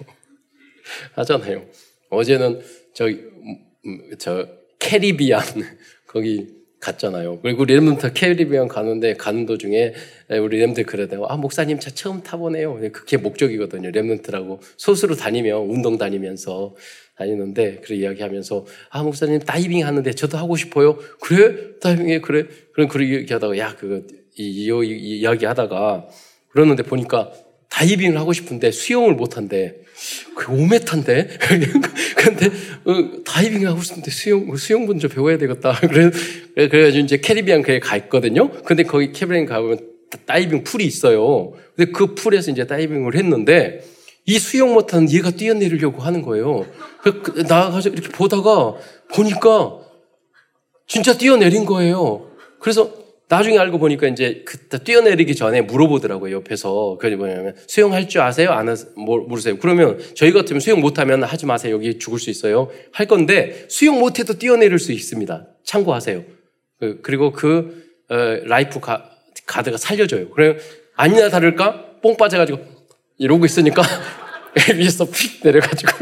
하잖아요. 1.15 1.67
어제는 2.11 2.61
저, 2.95 3.07
음, 3.09 4.11
저, 4.19 4.49
캐리비안, 4.79 5.43
거기 6.07 6.58
갔잖아요. 6.81 7.41
그리고 7.41 7.65
Remnant 7.65 8.13
캐리비안 8.13 8.69
가는데 8.69 9.15
가는 9.15 9.47
도중에 9.47 9.95
우리 10.41 10.59
렘들 10.61 10.85
그러대요. 10.85 11.25
아, 11.29 11.37
목사님 11.37 11.81
차 11.81 11.91
처음 11.91 12.23
타보네요. 12.23 12.79
그게 12.93 13.17
목적이거든요. 13.17 13.91
Remnant라고. 13.91 14.61
소수로 14.77 15.17
다니며, 15.17 15.59
운동 15.59 15.99
다니면서. 15.99 16.75
다니는데 17.19 17.81
그래 17.85 17.97
이야기하면서 17.97 18.65
아 18.91 19.03
목사님 19.03 19.41
다이빙 19.41 19.85
하는데 19.85 20.09
저도 20.13 20.39
하고 20.39 20.57
싶어요. 20.57 20.99
그래 21.21 21.77
다이빙해 21.81 22.21
그래 22.21 22.45
그럼 22.73 22.89
그렇게 22.89 23.15
얘기하다가 23.15 23.59
야 23.59 23.75
그거 23.75 24.03
이, 24.37 24.45
이, 24.45 24.69
이 24.69 25.19
이야기 25.19 25.45
하다가 25.45 26.07
그러는데 26.51 26.85
보니까 26.85 27.33
다이빙을 27.71 28.17
하고 28.19 28.33
싶은데 28.33 28.71
수영을 28.71 29.15
못한대. 29.15 29.75
그 30.35 30.53
5m인데? 30.53 31.29
근데 32.17 32.47
어, 32.85 33.23
다이빙 33.25 33.67
하고 33.67 33.83
싶은데 33.83 34.11
수영, 34.11 34.57
수영 34.57 34.87
먼저 34.87 35.09
배워야 35.09 35.39
되겠다. 35.39 35.73
그래, 35.81 36.11
그래가지고 36.55 37.05
이제 37.05 37.17
캐리비안 37.19 37.63
그에 37.63 37.81
가 37.81 37.97
있거든요. 37.97 38.51
근데 38.63 38.85
거기 38.85 39.13
캐리비안 39.13 39.47
가보면 39.47 39.79
다이빙 40.27 40.65
풀이 40.65 40.85
있어요. 40.85 41.53
근데 41.75 41.93
그 41.93 42.15
풀에서 42.15 42.51
이제 42.51 42.67
다이빙을 42.67 43.17
했는데 43.17 43.85
이 44.25 44.39
수영 44.39 44.75
못하는 44.75 45.11
얘가 45.11 45.31
뛰어내리려고 45.31 46.03
하는 46.03 46.23
거예요. 46.23 46.67
그 47.03 47.41
나가서 47.49 47.89
이렇게 47.89 48.09
보다가 48.09 48.75
보니까 49.15 49.79
진짜 50.87 51.17
뛰어내린 51.17 51.65
거예요. 51.65 52.31
그래서 52.61 52.93
나중에 53.29 53.59
알고 53.59 53.79
보니까 53.79 54.09
이제 54.09 54.43
그 54.47 54.83
뛰어내리기 54.83 55.35
전에 55.35 55.61
물어보더라고요. 55.61 56.37
옆에서. 56.37 56.97
그게 56.99 57.15
뭐냐면 57.15 57.55
수영할 57.67 58.09
줄 58.09 58.23
아세요? 58.23 58.51
안 58.51 58.69
하세요? 58.69 58.91
모르세요? 58.97 59.59
그러면 59.59 59.99
저희 60.15 60.33
같으면 60.33 60.61
수영 60.61 60.81
못하면 60.81 61.23
하지 61.23 61.45
마세요. 61.45 61.75
여기 61.75 61.99
죽을 61.99 62.19
수 62.19 62.31
있어요. 62.31 62.71
할 62.93 63.07
건데 63.07 63.67
수영 63.69 63.99
못해도 63.99 64.39
뛰어내릴 64.39 64.79
수 64.79 64.93
있습니다. 64.93 65.47
참고하세요. 65.65 66.25
그, 66.81 67.01
그리고 67.03 67.33
그 67.33 67.85
어, 68.09 68.17
life 68.45 68.81
gua, 68.81 69.11
guard가 69.45 69.77
살려줘요. 69.77 70.31
그래 70.31 70.57
아니나 70.97 71.29
다를까 71.29 72.01
뽕 72.03 72.17
빠져가지고 72.17 72.59
이러고 73.19 73.45
있으니까 73.45 73.83
위에서 74.75 75.05
픽 75.05 75.41
내려가지고 75.45 75.93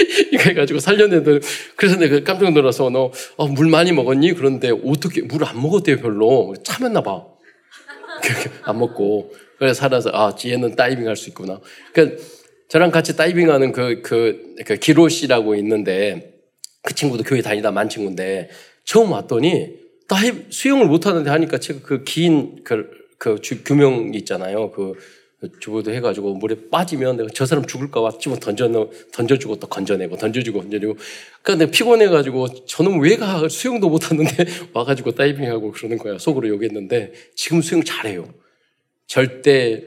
이거 0.32 0.42
해가지고 0.42 0.80
살려내는 0.80 1.40
그래서 1.76 1.96
내가 1.96 2.22
깜짝 2.24 2.52
놀라서 2.52 2.90
너물 2.90 3.66
어, 3.66 3.70
많이 3.70 3.92
먹었니? 3.92 4.34
그런데 4.34 4.70
어떻게 4.70 5.22
물 5.22 5.44
안 5.44 5.60
먹었대요 5.60 5.96
별로 5.98 6.54
참았나 6.64 7.02
봐. 7.02 7.24
안 8.62 8.78
먹고 8.78 9.32
그래서 9.58 9.74
살아서 9.74 10.10
아 10.12 10.34
지혜는 10.34 10.76
다이빙 10.76 11.06
할 11.08 11.16
수 11.16 11.28
있구나. 11.30 11.60
그러니까 11.92 12.22
저랑 12.68 12.90
같이 12.90 13.16
다이빙하는 13.16 13.72
그, 13.72 14.00
그, 14.02 14.54
그 14.64 14.76
기로 14.76 15.08
씨라고 15.08 15.54
있는데 15.56 16.34
그 16.82 16.94
친구도 16.94 17.24
교회 17.24 17.42
다니다 17.42 17.70
만 17.72 17.88
친구인데 17.88 18.48
처음 18.84 19.12
왔더니 19.12 19.74
다이 20.08 20.32
수영을 20.50 20.86
못 20.86 21.06
하는데 21.06 21.28
하니까 21.28 21.58
제가 21.58 21.80
그 21.82 22.04
긴 22.04 22.62
그, 22.64 22.90
그 23.18 23.36
규명 23.64 24.12
있잖아요. 24.14 24.70
그 24.70 24.94
주부도 25.60 25.92
해가지고 25.92 26.34
물에 26.34 26.68
빠지면 26.70 27.16
내가 27.16 27.28
저 27.32 27.46
사람 27.46 27.64
죽을까봐 27.64 28.18
집어 28.18 28.36
던져, 28.36 28.68
던져주고 29.12 29.58
또 29.58 29.68
건져내고, 29.68 30.18
던져주고, 30.18 30.60
건져주고. 30.60 30.96
그러니까 31.42 31.64
내가 31.64 31.70
피곤해가지고 31.70 32.66
저놈 32.66 33.00
왜 33.00 33.16
가? 33.16 33.48
수영도 33.48 33.88
못하는데 33.88 34.30
와가지고 34.74 35.12
다이빙하고 35.12 35.72
그러는 35.72 35.96
거야. 35.96 36.18
속으로 36.18 36.48
욕했는데 36.48 37.12
지금 37.34 37.62
수영 37.62 37.82
잘해요. 37.82 38.34
절대 39.06 39.84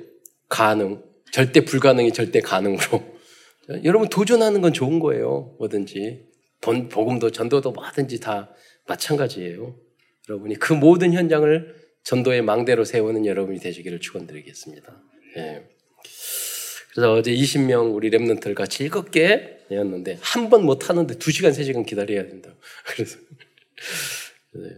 가능. 0.49 1.03
절대 1.31 1.63
불가능이 1.63 2.13
절대 2.13 2.41
가능으로. 2.41 3.03
여러분 3.83 4.09
도전하는 4.09 4.61
건 4.61 4.73
좋은 4.73 4.99
거예요. 4.99 5.55
뭐든지. 5.59 6.25
돈, 6.61 6.89
복음도 6.89 7.29
전도도 7.29 7.73
뭐든지 7.73 8.19
다 8.19 8.49
마찬가지예요. 8.87 9.75
여러분이 10.29 10.55
그 10.55 10.73
모든 10.73 11.13
현장을 11.13 11.75
전도의 12.03 12.41
망대로 12.41 12.83
세우는 12.85 13.25
여러분이 13.25 13.59
되시기를 13.59 13.99
축원드리겠습니다. 13.99 15.12
예. 15.37 15.63
그래서 16.91 17.13
어제 17.13 17.31
20명 17.33 17.95
우리 17.95 18.09
랩런트를 18.11 18.53
같이 18.53 18.77
즐겁게 18.79 19.57
내었는데 19.69 20.19
한 20.21 20.49
번 20.49 20.63
못 20.63 20.89
하는데 20.89 21.13
2시간, 21.15 21.49
3시간 21.49 21.85
기다려야 21.85 22.23
된다. 22.27 22.53
그래서 22.85 23.17
네. 24.53 24.69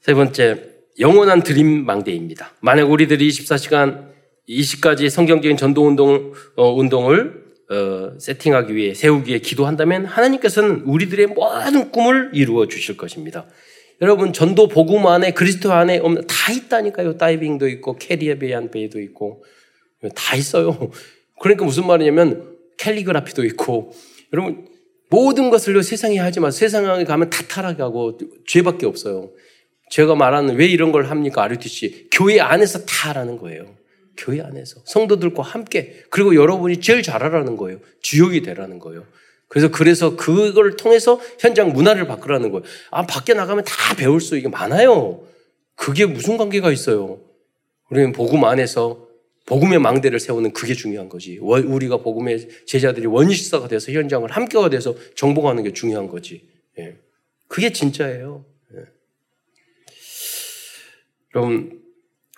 세 0.00 0.14
번째 0.14 0.62
영원한 0.98 1.42
드림 1.42 1.86
망대입니다. 1.86 2.52
만약 2.60 2.90
우리들이 2.90 3.28
24시간 3.28 4.08
20가지 4.48 5.08
성경적인 5.10 5.56
전도 5.56 5.86
운동 5.86 6.32
어, 6.56 6.72
운동을 6.74 7.44
어, 7.70 8.18
세팅하기 8.18 8.74
위해 8.74 8.94
세우기 8.94 9.28
위해 9.30 9.38
기도한다면 9.38 10.06
하나님께서는 10.06 10.82
우리들의 10.82 11.28
모든 11.28 11.90
꿈을 11.92 12.30
이루어 12.34 12.66
주실 12.66 12.96
것입니다. 12.96 13.46
여러분 14.00 14.32
전도 14.32 14.68
복음 14.68 15.06
안에 15.06 15.32
그리스도 15.32 15.72
안에 15.72 15.98
없는 15.98 16.26
다 16.26 16.52
있다니까요. 16.52 17.16
다이빙도 17.16 17.68
있고 17.68 17.96
캐리비안 17.96 18.70
베이도 18.70 19.00
있고 19.00 19.44
다 20.14 20.36
있어요. 20.36 20.90
그러니까 21.40 21.64
무슨 21.64 21.86
말이냐면 21.86 22.56
캘리그라피도 22.78 23.44
있고 23.46 23.92
여러분 24.32 24.68
모든 25.10 25.50
것을 25.50 25.82
세상에 25.82 26.18
하지만 26.18 26.50
세상에 26.50 27.04
가면 27.04 27.30
다 27.30 27.42
타락하고 27.48 28.18
죄밖에 28.46 28.86
없어요. 28.86 29.30
제가 29.90 30.14
말하는 30.14 30.56
왜 30.56 30.66
이런 30.66 30.92
걸 30.92 31.06
합니까? 31.06 31.42
RUTC 31.42 32.08
교회 32.12 32.40
안에서 32.40 32.84
다 32.84 33.08
하라는 33.10 33.38
거예요. 33.38 33.74
교회 34.16 34.40
안에서 34.40 34.80
성도들과 34.84 35.42
함께 35.42 36.02
그리고 36.10 36.34
여러분이 36.34 36.80
제일 36.80 37.02
잘하라는 37.02 37.56
거예요. 37.56 37.78
주역이 38.02 38.42
되라는 38.42 38.78
거예요. 38.78 39.06
그래서 39.48 39.70
그래서 39.70 40.14
그걸 40.16 40.76
통해서 40.76 41.20
현장 41.38 41.72
문화를 41.72 42.06
바꾸라는 42.06 42.50
거예요. 42.50 42.64
아, 42.90 43.06
밖에 43.06 43.34
나가면 43.34 43.64
다 43.64 43.94
배울 43.96 44.20
수 44.20 44.36
있게 44.36 44.48
많아요. 44.48 45.22
그게 45.74 46.06
무슨 46.06 46.36
관계가 46.36 46.70
있어요? 46.70 47.20
우리는 47.90 48.12
복음 48.12 48.44
안에서 48.44 49.08
복음의 49.46 49.78
망대를 49.78 50.20
세우는 50.20 50.52
그게 50.52 50.74
중요한 50.74 51.08
거지. 51.08 51.38
우리가 51.38 51.98
복음의 51.98 52.66
제자들이 52.66 53.06
원시사가 53.06 53.68
돼서 53.68 53.90
현장을 53.92 54.30
함께가 54.30 54.68
돼서 54.68 54.94
정복하는 55.16 55.62
게 55.62 55.72
중요한 55.72 56.06
거지. 56.08 56.46
예. 56.78 56.98
그게 57.46 57.72
진짜예요. 57.72 58.44
예. 58.74 58.78
그럼 61.30 61.80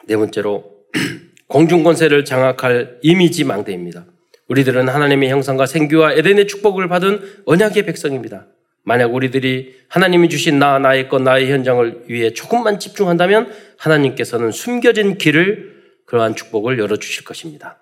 네 0.07 0.17
번째로 0.17 0.85
공중권세를 1.49 2.25
장악할 2.25 3.01
이미지 3.03 3.43
망대입니다. 3.43 4.07
우리들은 4.51 4.89
하나님의 4.89 5.31
형상과 5.31 5.65
생기와 5.65 6.13
에덴의 6.13 6.49
축복을 6.49 6.89
받은 6.89 7.43
언약의 7.47 7.87
백성입니다. 7.87 8.47
만약 8.83 9.15
우리들이 9.15 9.77
하나님이 9.89 10.29
주신 10.29 10.59
나, 10.59 10.79
나의 10.81 11.09
것, 11.09 11.23
나의 11.23 11.51
현장을 11.53 12.05
위해 12.09 12.33
조금만 12.33 12.81
집중한다면 12.81 13.53
하나님께서는 13.79 14.51
숨겨진 14.51 15.19
길을 15.19 15.81
그러한 16.07 16.35
축복을 16.35 16.81
열어주실 16.81 17.25
것입니다. 17.25 17.79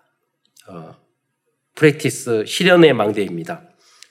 어, 0.69 0.95
프랙티스 1.75 2.45
실현의 2.47 2.93
망대입니다. 2.93 3.63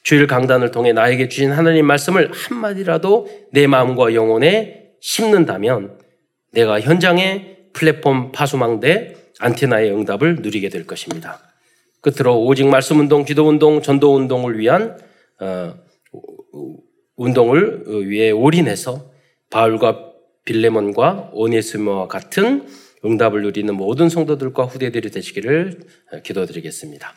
주일 0.02 0.26
강단을 0.26 0.72
통해 0.72 0.94
나에게 0.94 1.30
주신 1.30 1.52
하나님 1.52 1.86
말씀을 1.86 2.32
한마디라도 2.34 3.28
내 3.52 3.68
마음과 3.68 4.16
영혼에 4.16 4.94
심는다면 5.00 6.00
내가 6.54 6.82
현장의 6.82 7.58
플랫폼 7.74 8.32
파수망대 8.32 9.16
안테나의 9.40 9.92
응답을 9.92 10.38
누리게 10.38 10.70
될 10.70 10.88
것입니다. 10.88 11.47
끝으로 12.08 12.42
오직 12.42 12.66
말씀 12.68 13.02
운동, 13.02 13.26
기도 13.26 13.50
운동, 13.50 13.82
전도 13.82 14.16
운동을 14.16 14.58
위한 14.58 14.98
어, 15.42 15.74
운동을 17.18 17.84
위해 18.10 18.32
올인해서 18.32 19.12
바울과 19.50 20.14
빌레몬과 20.46 21.32
오네스모와 21.34 22.08
같은 22.08 22.66
응답을 23.04 23.42
누리는 23.42 23.76
모든 23.76 24.08
성도들과 24.08 24.64
후대들이 24.64 25.12
되시기를 25.12 25.82
기도드리겠습니다. 26.24 27.14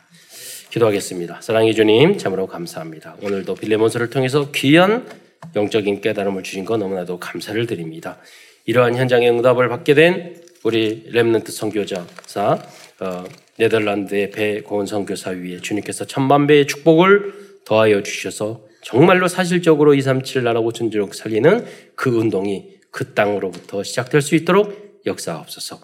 기도하겠습니다. 0.70 1.40
사랑해 1.40 1.72
주님, 1.72 2.18
참으로 2.18 2.48
감사합니다. 2.48 3.16
오늘도 3.22 3.54
빌레몬서를 3.54 4.10
통해서 4.10 4.50
귀한 4.52 5.06
영적인 5.54 6.00
깨달음을 6.00 6.42
주신 6.42 6.64
것 6.64 6.78
너무나도 6.78 7.20
감사를 7.20 7.64
드립니다. 7.66 8.18
이러한 8.66 8.96
현장의 8.96 9.30
응답을 9.30 9.68
받게 9.68 9.94
된 9.94 10.42
우리 10.64 11.04
렘넌트 11.10 11.52
선교자사 11.52 12.58
어, 13.00 13.24
네덜란드의 13.60 14.30
배고은 14.30 14.86
선교사 14.86 15.30
위에 15.30 15.58
주님께서 15.58 16.06
천만 16.06 16.46
배의 16.46 16.66
축복을 16.66 17.60
더하여 17.66 18.02
주셔서 18.02 18.62
정말로 18.82 19.28
사실적으로 19.28 19.94
237 19.94 20.42
나라 20.42 20.60
5천지로 20.60 21.12
살리는 21.12 21.66
그 21.94 22.10
운동이 22.10 22.80
그 22.90 23.12
땅으로부터 23.12 23.82
시작될 23.82 24.22
수 24.22 24.34
있도록 24.34 25.02
역사하옵소서. 25.04 25.78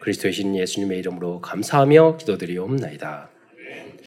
그리스도의 0.00 0.32
신 0.32 0.56
예수님의 0.56 0.98
이름으로 0.98 1.40
감사하며 1.40 2.16
기도드리옵나이다. 2.16 3.30